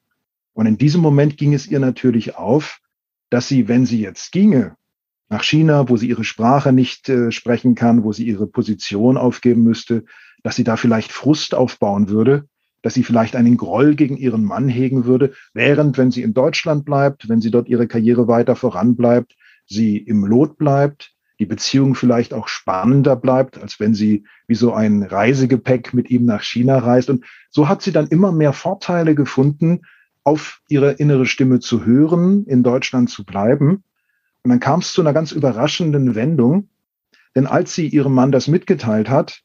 [0.53, 2.79] Und in diesem Moment ging es ihr natürlich auf,
[3.29, 4.75] dass sie, wenn sie jetzt ginge,
[5.29, 9.63] nach China, wo sie ihre Sprache nicht äh, sprechen kann, wo sie ihre Position aufgeben
[9.63, 10.05] müsste,
[10.43, 12.47] dass sie da vielleicht Frust aufbauen würde,
[12.83, 16.85] dass sie vielleicht einen Groll gegen ihren Mann hegen würde, während wenn sie in Deutschland
[16.85, 22.33] bleibt, wenn sie dort ihre Karriere weiter voranbleibt, sie im Lot bleibt, die Beziehung vielleicht
[22.33, 27.09] auch spannender bleibt, als wenn sie wie so ein Reisegepäck mit ihm nach China reist.
[27.09, 29.81] Und so hat sie dann immer mehr Vorteile gefunden,
[30.25, 33.83] auf ihre innere Stimme zu hören, in Deutschland zu bleiben.
[34.43, 36.69] Und dann kam es zu einer ganz überraschenden Wendung,
[37.35, 39.41] denn als sie ihrem Mann das mitgeteilt hat,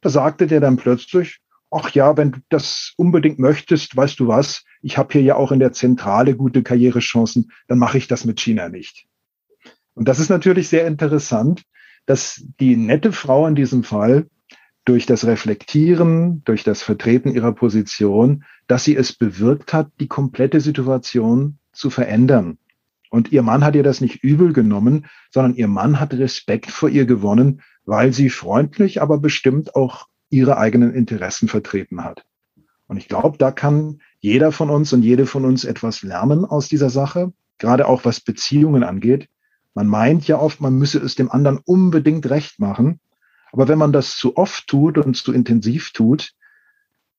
[0.00, 4.64] da sagte der dann plötzlich, ach ja, wenn du das unbedingt möchtest, weißt du was,
[4.82, 8.40] ich habe hier ja auch in der Zentrale gute Karrierechancen, dann mache ich das mit
[8.40, 9.06] China nicht.
[9.94, 11.62] Und das ist natürlich sehr interessant,
[12.06, 14.26] dass die nette Frau in diesem Fall
[14.84, 20.60] durch das Reflektieren, durch das Vertreten ihrer Position, dass sie es bewirkt hat, die komplette
[20.60, 22.58] Situation zu verändern.
[23.10, 26.88] Und ihr Mann hat ihr das nicht übel genommen, sondern ihr Mann hat Respekt vor
[26.88, 32.24] ihr gewonnen, weil sie freundlich, aber bestimmt auch ihre eigenen Interessen vertreten hat.
[32.86, 36.68] Und ich glaube, da kann jeder von uns und jede von uns etwas lernen aus
[36.68, 39.28] dieser Sache, gerade auch was Beziehungen angeht.
[39.74, 43.00] Man meint ja oft, man müsse es dem anderen unbedingt recht machen.
[43.52, 46.32] Aber wenn man das zu oft tut und zu intensiv tut,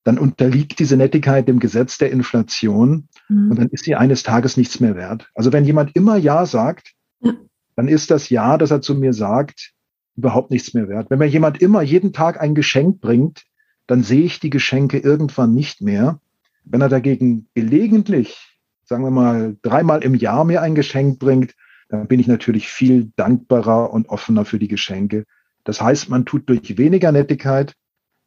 [0.03, 3.51] dann unterliegt diese Nettigkeit dem Gesetz der Inflation mhm.
[3.51, 5.29] und dann ist sie eines Tages nichts mehr wert.
[5.35, 7.33] Also wenn jemand immer Ja sagt, ja.
[7.75, 9.73] dann ist das Ja, das er zu mir sagt,
[10.15, 11.09] überhaupt nichts mehr wert.
[11.09, 13.45] Wenn mir jemand immer jeden Tag ein Geschenk bringt,
[13.87, 16.19] dann sehe ich die Geschenke irgendwann nicht mehr.
[16.63, 21.55] Wenn er dagegen gelegentlich, sagen wir mal, dreimal im Jahr mir ein Geschenk bringt,
[21.89, 25.25] dann bin ich natürlich viel dankbarer und offener für die Geschenke.
[25.63, 27.75] Das heißt, man tut durch weniger Nettigkeit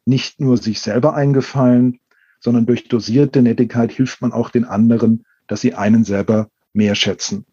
[0.05, 1.99] nicht nur sich selber eingefallen,
[2.39, 7.45] sondern durch dosierte Nettigkeit hilft man auch den anderen, dass sie einen selber mehr schätzen.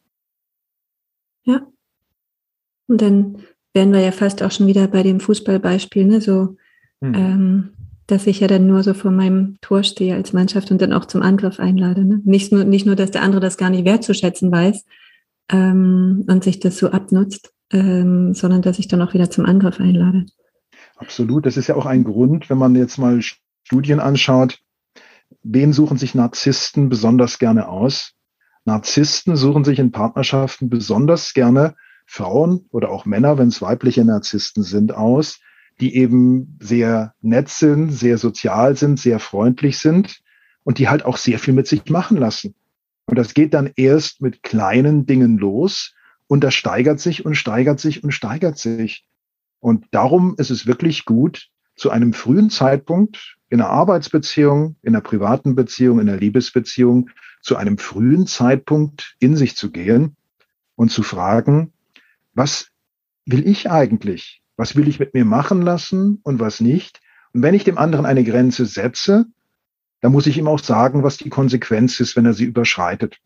[1.44, 1.66] Ja.
[2.88, 3.42] Und dann
[3.74, 6.20] wären wir ja fast auch schon wieder bei dem Fußballbeispiel, ne?
[6.20, 6.56] so,
[7.00, 7.14] hm.
[7.14, 7.68] ähm,
[8.06, 11.06] dass ich ja dann nur so vor meinem Tor stehe als Mannschaft und dann auch
[11.06, 12.04] zum Angriff einlade.
[12.04, 12.20] Ne?
[12.24, 14.84] Nicht, nur, nicht nur, dass der andere das gar nicht wertzuschätzen weiß
[15.50, 19.80] ähm, und sich das so abnutzt, ähm, sondern dass ich dann auch wieder zum Angriff
[19.80, 20.26] einlade.
[20.96, 21.46] Absolut.
[21.46, 24.58] Das ist ja auch ein Grund, wenn man jetzt mal Studien anschaut,
[25.42, 28.12] wen suchen sich Narzissten besonders gerne aus?
[28.64, 31.74] Narzissten suchen sich in Partnerschaften besonders gerne
[32.12, 35.40] Frauen oder auch Männer, wenn es weibliche Narzissten sind, aus,
[35.80, 40.20] die eben sehr nett sind, sehr sozial sind, sehr freundlich sind
[40.62, 42.54] und die halt auch sehr viel mit sich machen lassen.
[43.06, 45.94] Und das geht dann erst mit kleinen Dingen los
[46.26, 49.06] und das steigert sich und steigert sich und steigert sich.
[49.60, 55.00] Und darum ist es wirklich gut, zu einem frühen Zeitpunkt in einer Arbeitsbeziehung, in einer
[55.00, 57.08] privaten Beziehung, in einer Liebesbeziehung,
[57.40, 60.16] zu einem frühen Zeitpunkt in sich zu gehen
[60.76, 61.72] und zu fragen,
[62.34, 62.70] was
[63.26, 64.42] will ich eigentlich?
[64.56, 67.00] Was will ich mit mir machen lassen und was nicht?
[67.32, 69.26] Und wenn ich dem anderen eine Grenze setze,
[70.00, 73.18] dann muss ich ihm auch sagen, was die Konsequenz ist, wenn er sie überschreitet.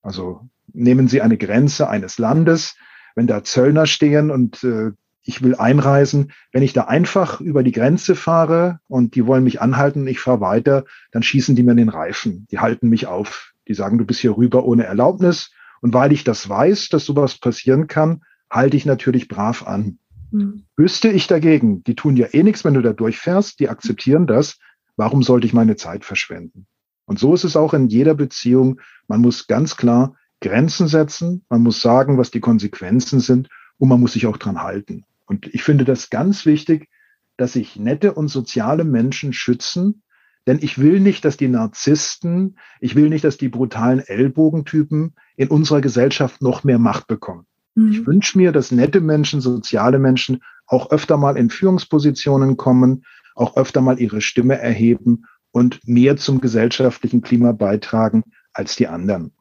[0.00, 2.76] Also nehmen Sie eine Grenze eines Landes,
[3.14, 4.92] wenn da Zöllner stehen und äh,
[5.22, 9.60] ich will einreisen, wenn ich da einfach über die Grenze fahre und die wollen mich
[9.60, 12.46] anhalten, ich fahre weiter, dann schießen die mir in den Reifen.
[12.50, 13.54] Die halten mich auf.
[13.66, 15.50] Die sagen, du bist hier rüber ohne Erlaubnis.
[15.80, 18.22] Und weil ich das weiß, dass sowas passieren kann,
[18.54, 19.98] halte ich natürlich brav an.
[20.30, 20.64] Mhm.
[20.76, 24.58] Wüsste ich dagegen, die tun ja eh nichts, wenn du da durchfährst, die akzeptieren das,
[24.96, 26.66] warum sollte ich meine Zeit verschwenden?
[27.04, 28.80] Und so ist es auch in jeder Beziehung.
[29.08, 33.48] Man muss ganz klar Grenzen setzen, man muss sagen, was die Konsequenzen sind
[33.78, 35.04] und man muss sich auch dran halten.
[35.26, 36.88] Und ich finde das ganz wichtig,
[37.36, 40.02] dass sich nette und soziale Menschen schützen,
[40.46, 45.48] Denn ich will nicht, dass die Narzissten, ich will nicht, dass die brutalen Ellbogentypen in
[45.48, 47.46] unserer Gesellschaft noch mehr Macht bekommen.
[47.74, 47.92] Mhm.
[47.92, 53.04] Ich wünsche mir, dass nette Menschen, soziale Menschen auch öfter mal in Führungspositionen kommen,
[53.34, 59.32] auch öfter mal ihre Stimme erheben und mehr zum gesellschaftlichen Klima beitragen als die anderen.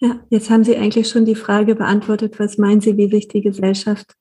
[0.00, 3.42] Ja, jetzt haben Sie eigentlich schon die Frage beantwortet, was meinen Sie, wie sich die
[3.42, 4.16] Gesellschaft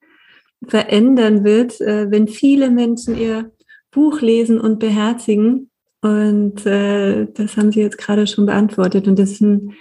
[0.66, 3.52] verändern wird, äh, wenn viele Menschen ihr
[3.92, 5.70] Buch lesen und beherzigen.
[6.02, 9.08] Und äh, das haben Sie jetzt gerade schon beantwortet.
[9.08, 9.74] Und das ist ein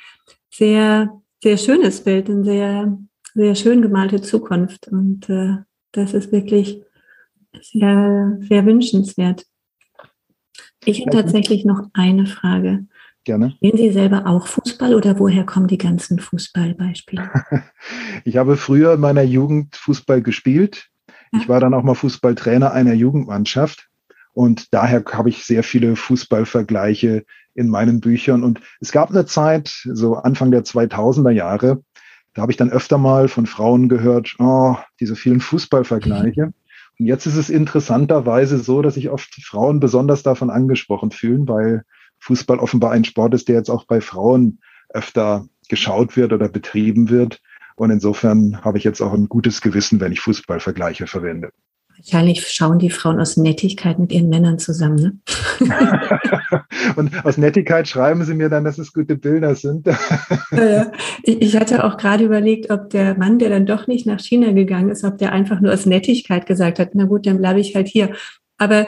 [0.51, 2.99] sehr, sehr schönes Bild, eine sehr,
[3.35, 4.89] sehr schön gemalte Zukunft.
[4.89, 5.59] Und äh,
[5.93, 6.83] das ist wirklich
[7.61, 9.45] sehr, sehr wünschenswert.
[10.85, 12.87] Ich habe tatsächlich noch eine Frage.
[13.25, 13.55] Gerne.
[13.57, 17.29] Spielen Sie selber auch Fußball oder woher kommen die ganzen Fußballbeispiele?
[18.25, 20.89] ich habe früher in meiner Jugend Fußball gespielt.
[21.33, 21.41] Ja.
[21.41, 23.89] Ich war dann auch mal Fußballtrainer einer Jugendmannschaft.
[24.33, 27.25] Und daher habe ich sehr viele Fußballvergleiche
[27.57, 28.45] in meinen Büchern.
[28.45, 31.83] Und es gab eine Zeit, so Anfang der 2000er Jahre,
[32.35, 36.53] da habe ich dann öfter mal von Frauen gehört, oh, diese vielen Fußballvergleiche.
[36.99, 41.83] Und jetzt ist es interessanterweise so, dass sich oft Frauen besonders davon angesprochen fühlen, weil
[42.19, 47.09] Fußball offenbar ein Sport ist, der jetzt auch bei Frauen öfter geschaut wird oder betrieben
[47.09, 47.41] wird.
[47.75, 51.51] Und insofern habe ich jetzt auch ein gutes Gewissen, wenn ich Fußballvergleiche verwende.
[52.07, 55.21] Wahrscheinlich schauen die Frauen aus Nettigkeit mit ihren Männern zusammen.
[55.61, 55.69] Ne?
[56.97, 59.89] und aus Nettigkeit schreiben sie mir dann, dass es gute Bilder sind.
[61.25, 64.91] ich hatte auch gerade überlegt, ob der Mann, der dann doch nicht nach China gegangen
[64.91, 67.89] ist, ob der einfach nur aus Nettigkeit gesagt hat, na gut, dann bleibe ich halt
[67.89, 68.15] hier.
[68.57, 68.87] Aber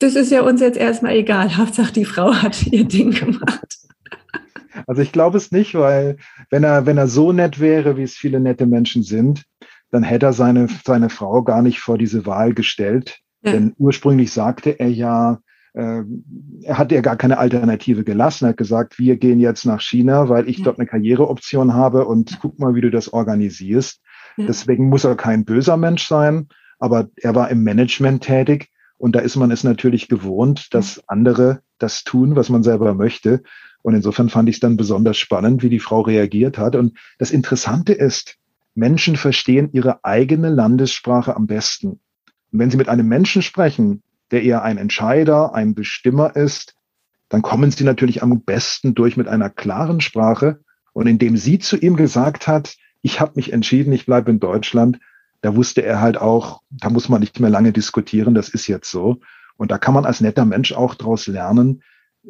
[0.00, 1.56] das ist ja uns jetzt erstmal egal.
[1.56, 3.78] Hauptsache, die Frau hat ihr Ding gemacht.
[4.86, 6.16] Also ich glaube es nicht, weil
[6.50, 9.44] wenn er, wenn er so nett wäre, wie es viele nette Menschen sind,
[9.90, 13.20] dann hätte er seine, seine Frau gar nicht vor diese Wahl gestellt.
[13.42, 13.52] Ja.
[13.52, 15.38] Denn ursprünglich sagte er ja,
[15.74, 16.02] äh,
[16.62, 18.46] er hat ja gar keine Alternative gelassen.
[18.46, 20.64] Er hat gesagt, wir gehen jetzt nach China, weil ich ja.
[20.64, 24.00] dort eine Karriereoption habe und guck mal, wie du das organisierst.
[24.36, 24.46] Ja.
[24.46, 29.20] Deswegen muss er kein böser Mensch sein, aber er war im Management tätig und da
[29.20, 33.42] ist man es natürlich gewohnt, dass andere das tun, was man selber möchte.
[33.82, 36.74] Und insofern fand ich es dann besonders spannend, wie die Frau reagiert hat.
[36.74, 38.36] Und das Interessante ist,
[38.76, 42.00] Menschen verstehen ihre eigene Landessprache am besten.
[42.52, 46.74] Und wenn sie mit einem Menschen sprechen, der eher ein Entscheider, ein Bestimmer ist,
[47.28, 50.60] dann kommen sie natürlich am besten durch mit einer klaren Sprache.
[50.92, 54.98] Und indem sie zu ihm gesagt hat, ich habe mich entschieden, ich bleibe in Deutschland,
[55.40, 58.90] da wusste er halt auch, da muss man nicht mehr lange diskutieren, das ist jetzt
[58.90, 59.20] so.
[59.56, 61.82] Und da kann man als netter Mensch auch daraus lernen,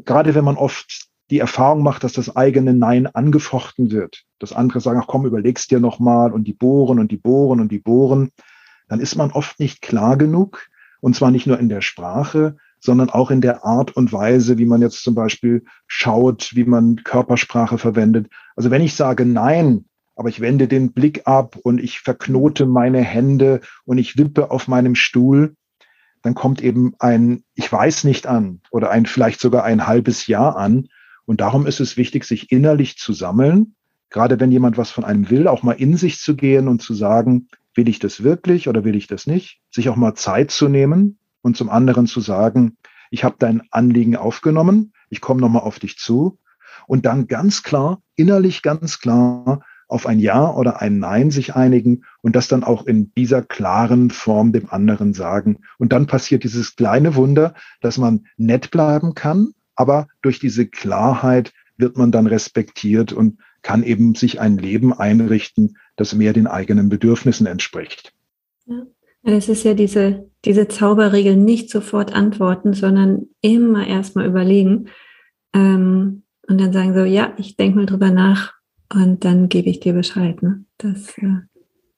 [0.04, 4.80] gerade wenn man oft die Erfahrung macht, dass das eigene Nein angefochten wird, dass andere
[4.80, 8.30] sagen, ach komm, überlegst dir nochmal und die bohren und die bohren und die bohren,
[8.88, 10.68] dann ist man oft nicht klar genug.
[11.00, 14.64] Und zwar nicht nur in der Sprache, sondern auch in der Art und Weise, wie
[14.64, 18.28] man jetzt zum Beispiel schaut, wie man Körpersprache verwendet.
[18.54, 23.02] Also wenn ich sage Nein, aber ich wende den Blick ab und ich verknote meine
[23.02, 25.54] Hände und ich wippe auf meinem Stuhl,
[26.22, 30.56] dann kommt eben ein Ich weiß nicht an oder ein vielleicht sogar ein halbes Jahr
[30.56, 30.88] an.
[31.26, 33.74] Und darum ist es wichtig, sich innerlich zu sammeln,
[34.10, 36.94] gerade wenn jemand was von einem will, auch mal in sich zu gehen und zu
[36.94, 39.60] sagen, will ich das wirklich oder will ich das nicht?
[39.70, 42.76] Sich auch mal Zeit zu nehmen und zum anderen zu sagen,
[43.10, 46.38] ich habe dein Anliegen aufgenommen, ich komme nochmal auf dich zu
[46.86, 52.04] und dann ganz klar, innerlich ganz klar auf ein Ja oder ein Nein sich einigen
[52.22, 55.60] und das dann auch in dieser klaren Form dem anderen sagen.
[55.78, 61.52] Und dann passiert dieses kleine Wunder, dass man nett bleiben kann, aber durch diese Klarheit
[61.76, 66.88] wird man dann respektiert und kann eben sich ein Leben einrichten, das mehr den eigenen
[66.88, 68.12] Bedürfnissen entspricht.
[68.66, 68.86] Ja.
[69.22, 74.88] Es ist ja diese, diese Zauberregel, nicht sofort antworten, sondern immer erstmal überlegen
[75.52, 78.56] ähm, und dann sagen so, ja, ich denke mal drüber nach,
[78.92, 80.42] und dann gebe ich dir Bescheid.
[80.42, 80.64] Ne?
[80.78, 81.40] Das, äh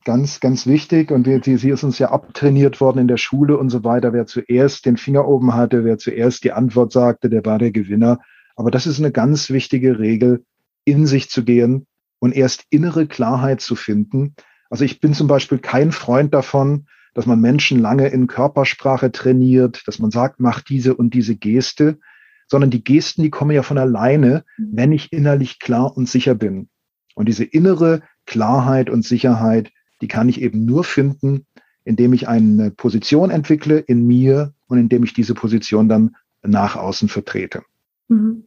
[0.05, 1.11] ganz, ganz wichtig.
[1.11, 4.13] Und wir, sie, ist uns ja abtrainiert worden in der Schule und so weiter.
[4.13, 8.19] Wer zuerst den Finger oben hatte, wer zuerst die Antwort sagte, der war der Gewinner.
[8.57, 10.45] Aber das ist eine ganz wichtige Regel,
[10.85, 11.87] in sich zu gehen
[12.19, 14.35] und erst innere Klarheit zu finden.
[14.71, 19.83] Also ich bin zum Beispiel kein Freund davon, dass man Menschen lange in Körpersprache trainiert,
[19.87, 21.99] dass man sagt, mach diese und diese Geste,
[22.47, 24.71] sondern die Gesten, die kommen ja von alleine, mhm.
[24.73, 26.69] wenn ich innerlich klar und sicher bin.
[27.15, 31.47] Und diese innere Klarheit und Sicherheit, die kann ich eben nur finden,
[31.85, 37.09] indem ich eine Position entwickle in mir und indem ich diese Position dann nach außen
[37.09, 37.63] vertrete.
[38.09, 38.45] Mhm.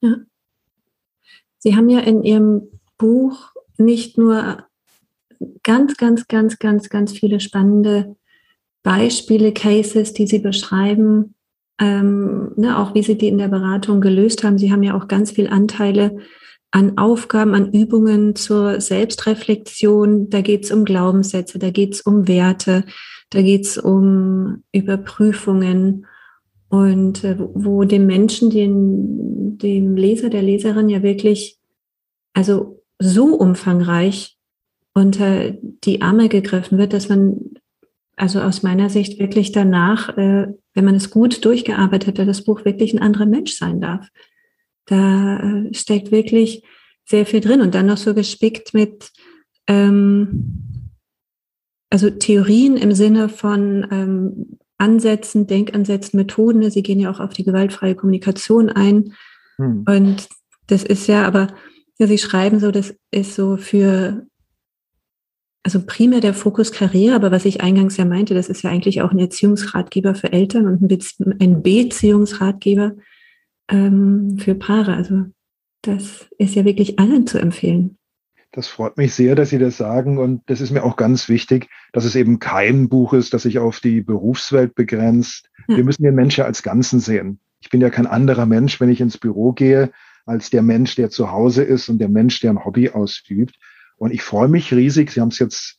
[0.00, 0.16] Ja.
[1.58, 2.62] Sie haben ja in Ihrem
[2.98, 4.66] Buch nicht nur
[5.62, 8.16] ganz, ganz, ganz, ganz, ganz viele spannende
[8.82, 11.34] Beispiele, Cases, die Sie beschreiben,
[11.78, 14.58] ähm, ne, auch wie Sie die in der Beratung gelöst haben.
[14.58, 16.18] Sie haben ja auch ganz viel Anteile
[16.74, 20.28] an Aufgaben, an Übungen zur Selbstreflexion.
[20.28, 22.84] Da geht es um Glaubenssätze, da geht es um Werte,
[23.30, 26.06] da geht es um Überprüfungen
[26.68, 31.58] und äh, wo dem Menschen, den, dem Leser, der Leserin ja wirklich,
[32.32, 34.36] also so umfangreich
[34.94, 37.38] unter die Arme gegriffen wird, dass man
[38.16, 42.64] also aus meiner Sicht wirklich danach, äh, wenn man es gut durchgearbeitet hat, das Buch
[42.64, 44.08] wirklich ein anderer Mensch sein darf.
[44.86, 46.64] Da äh, steckt wirklich
[47.04, 49.12] sehr viel drin und dann noch so gespickt mit
[49.66, 50.90] ähm,
[51.90, 56.68] also Theorien im Sinne von ähm, Ansätzen, Denkansätzen, Methoden.
[56.70, 59.14] Sie gehen ja auch auf die gewaltfreie Kommunikation ein.
[59.58, 59.84] Hm.
[59.86, 60.28] Und
[60.66, 61.48] das ist ja, aber
[61.98, 64.26] ja, Sie schreiben so, das ist so für
[65.64, 69.00] also primär der Fokus Karriere, aber was ich eingangs ja meinte, das ist ja eigentlich
[69.00, 70.82] auch ein Erziehungsratgeber für Eltern und
[71.40, 72.92] ein Beziehungsratgeber
[73.68, 74.94] ähm, für Paare.
[74.94, 75.26] Also
[75.82, 77.98] das ist ja wirklich allen zu empfehlen.
[78.52, 80.18] Das freut mich sehr, dass Sie das sagen.
[80.18, 83.58] Und das ist mir auch ganz wichtig, dass es eben kein Buch ist, das sich
[83.58, 85.50] auf die Berufswelt begrenzt.
[85.66, 85.76] Ja.
[85.76, 87.40] Wir müssen den Menschen als Ganzen sehen.
[87.60, 89.90] Ich bin ja kein anderer Mensch, wenn ich ins Büro gehe,
[90.24, 93.56] als der Mensch, der zu Hause ist und der Mensch, der ein Hobby ausübt.
[93.96, 95.78] Und ich freue mich riesig, Sie haben es jetzt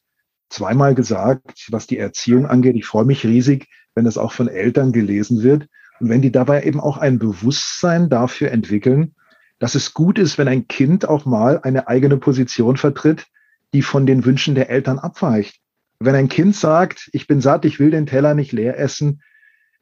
[0.50, 2.76] zweimal gesagt, was die Erziehung angeht.
[2.76, 5.68] Ich freue mich riesig, wenn das auch von Eltern gelesen wird
[6.00, 9.16] wenn die dabei eben auch ein Bewusstsein dafür entwickeln,
[9.60, 13.28] dass es gut ist, wenn ein Kind auch mal eine eigene Position vertritt,
[13.74, 15.60] die von den Wünschen der Eltern abweicht.
[16.00, 19.22] Wenn ein Kind sagt, ich bin satt, ich will den Teller nicht leer essen,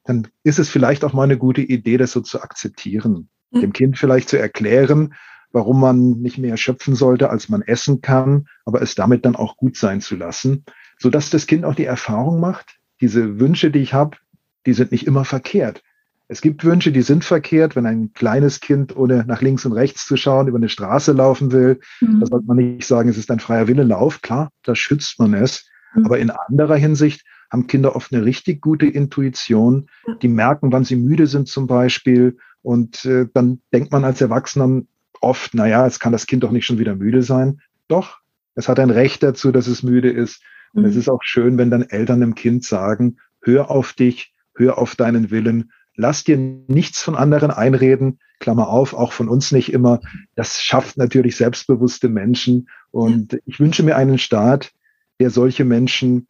[0.03, 3.30] dann ist es vielleicht auch mal eine gute Idee, das so zu akzeptieren.
[3.51, 3.61] Mhm.
[3.61, 5.16] Dem Kind vielleicht zu erklären,
[5.51, 9.57] warum man nicht mehr schöpfen sollte, als man essen kann, aber es damit dann auch
[9.57, 10.66] gut sein zu lassen,
[10.99, 14.18] so dass das Kind auch die Erfahrung macht, diese Wünsche, die ich habe,
[14.66, 15.84] die sind nicht immer verkehrt.
[16.28, 20.05] Es gibt Wünsche, die sind verkehrt, wenn ein kleines Kind, ohne nach links und rechts
[20.05, 21.80] zu schauen, über eine Straße laufen will.
[22.01, 22.21] Mhm.
[22.21, 24.21] Da sollte man nicht sagen, es ist ein freier Wille Lauf.
[24.21, 25.69] Klar, da schützt man es.
[25.95, 26.05] Mhm.
[26.05, 29.89] Aber in anderer Hinsicht haben Kinder oft eine richtig gute Intuition.
[30.21, 32.38] Die merken, wann sie müde sind zum Beispiel.
[32.61, 34.82] Und äh, dann denkt man als Erwachsener,
[35.21, 37.61] oft, naja, es kann das Kind doch nicht schon wieder müde sein.
[37.88, 38.19] Doch,
[38.55, 40.41] es hat ein Recht dazu, dass es müde ist.
[40.74, 40.89] Und mhm.
[40.89, 44.95] es ist auch schön, wenn dann Eltern dem Kind sagen, hör auf dich, hör auf
[44.95, 50.01] deinen Willen, lass dir nichts von anderen einreden, Klammer auf, auch von uns nicht immer.
[50.35, 52.69] Das schafft natürlich selbstbewusste Menschen.
[52.91, 54.71] Und ich wünsche mir einen Staat,
[55.19, 56.27] der solche Menschen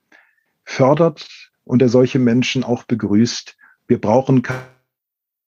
[0.63, 1.27] fördert
[1.63, 3.57] und der solche Menschen auch begrüßt.
[3.87, 4.43] Wir brauchen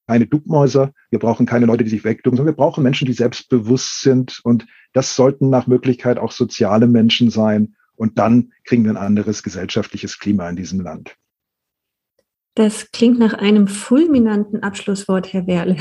[0.07, 4.01] keine Duckmäuser, wir brauchen keine Leute, die sich wegducken, sondern wir brauchen Menschen, die selbstbewusst
[4.01, 8.97] sind und das sollten nach Möglichkeit auch soziale Menschen sein und dann kriegen wir ein
[8.97, 11.17] anderes gesellschaftliches Klima in diesem Land.
[12.57, 15.77] Das klingt nach einem fulminanten Abschlusswort, Herr Werle.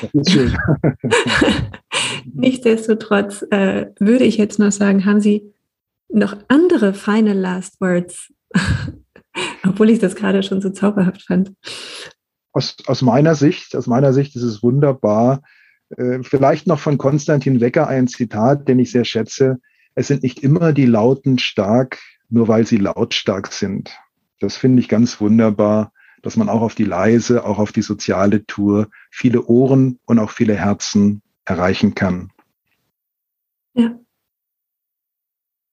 [0.00, 0.56] Das ist schön.
[2.34, 5.52] Nichtsdestotrotz äh, würde ich jetzt noch sagen, haben Sie
[6.08, 8.32] noch andere final last words?
[9.66, 11.52] Obwohl ich das gerade schon so zauberhaft fand
[12.58, 15.42] aus, aus meiner Sicht, aus meiner Sicht ist es wunderbar.
[15.96, 19.58] Äh, vielleicht noch von Konstantin Wecker ein Zitat, den ich sehr schätze.
[19.94, 23.96] Es sind nicht immer die Lauten stark, nur weil sie lautstark sind.
[24.38, 28.44] Das finde ich ganz wunderbar, dass man auch auf die leise, auch auf die soziale
[28.46, 32.30] Tour viele Ohren und auch viele Herzen erreichen kann.
[33.74, 33.98] Ja.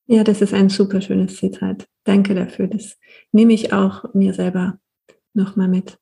[0.07, 1.88] Ja, das ist ein super schönes Zitat.
[2.03, 2.68] Danke dafür.
[2.68, 2.97] Das
[3.32, 4.78] nehme ich auch mir selber
[5.34, 5.97] nochmal mit.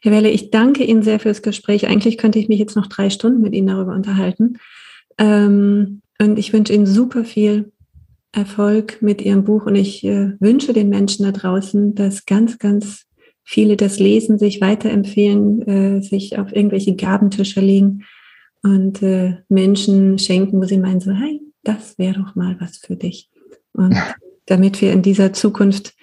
[0.00, 1.86] Herr Welle, ich danke Ihnen sehr fürs Gespräch.
[1.86, 4.58] Eigentlich könnte ich mich jetzt noch drei Stunden mit Ihnen darüber unterhalten.
[5.18, 7.72] Ähm, und ich wünsche Ihnen super viel
[8.32, 13.04] Erfolg mit Ihrem Buch und ich äh, wünsche den Menschen da draußen, dass ganz, ganz
[13.44, 18.04] viele das lesen, sich weiterempfehlen, äh, sich auf irgendwelche Gabentische legen
[18.62, 22.96] und äh, Menschen schenken, wo sie meinen so, hey, das wäre doch mal was für
[22.96, 23.30] dich.
[23.72, 23.96] Und
[24.46, 25.94] damit wir in dieser Zukunft,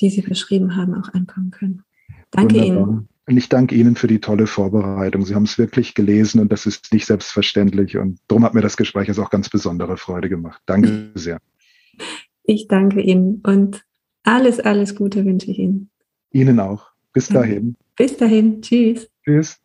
[0.00, 1.82] die Sie beschrieben haben, auch ankommen können.
[2.30, 2.88] Danke Wunderbar.
[2.88, 3.08] Ihnen.
[3.26, 5.24] Und ich danke Ihnen für die tolle Vorbereitung.
[5.24, 7.96] Sie haben es wirklich gelesen und das ist nicht selbstverständlich.
[7.96, 10.60] Und darum hat mir das Gespräch jetzt auch ganz besondere Freude gemacht.
[10.66, 11.38] Danke sehr.
[12.42, 13.84] Ich danke Ihnen und
[14.22, 15.90] alles, alles Gute wünsche ich Ihnen.
[16.30, 16.90] Ihnen auch.
[17.12, 17.76] Bis dahin.
[17.96, 18.60] Bis dahin.
[18.60, 19.08] Tschüss.
[19.24, 19.60] Tschüss.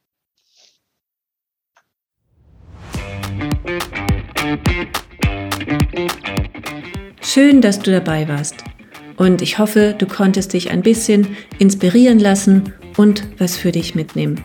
[7.21, 8.63] Schön, dass du dabei warst
[9.17, 14.43] und ich hoffe, du konntest dich ein bisschen inspirieren lassen und was für dich mitnehmen.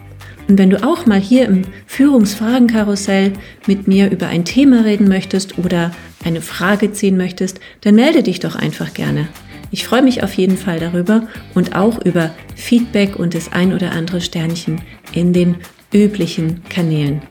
[0.48, 3.32] Und wenn du auch mal hier im Führungsfragenkarussell
[3.66, 5.92] mit mir über ein Thema reden möchtest oder
[6.24, 9.28] eine Frage ziehen möchtest, dann melde dich doch einfach gerne.
[9.70, 13.92] Ich freue mich auf jeden Fall darüber und auch über Feedback und das ein oder
[13.92, 14.80] andere Sternchen
[15.12, 15.56] in den
[15.92, 17.22] üblichen Kanälen.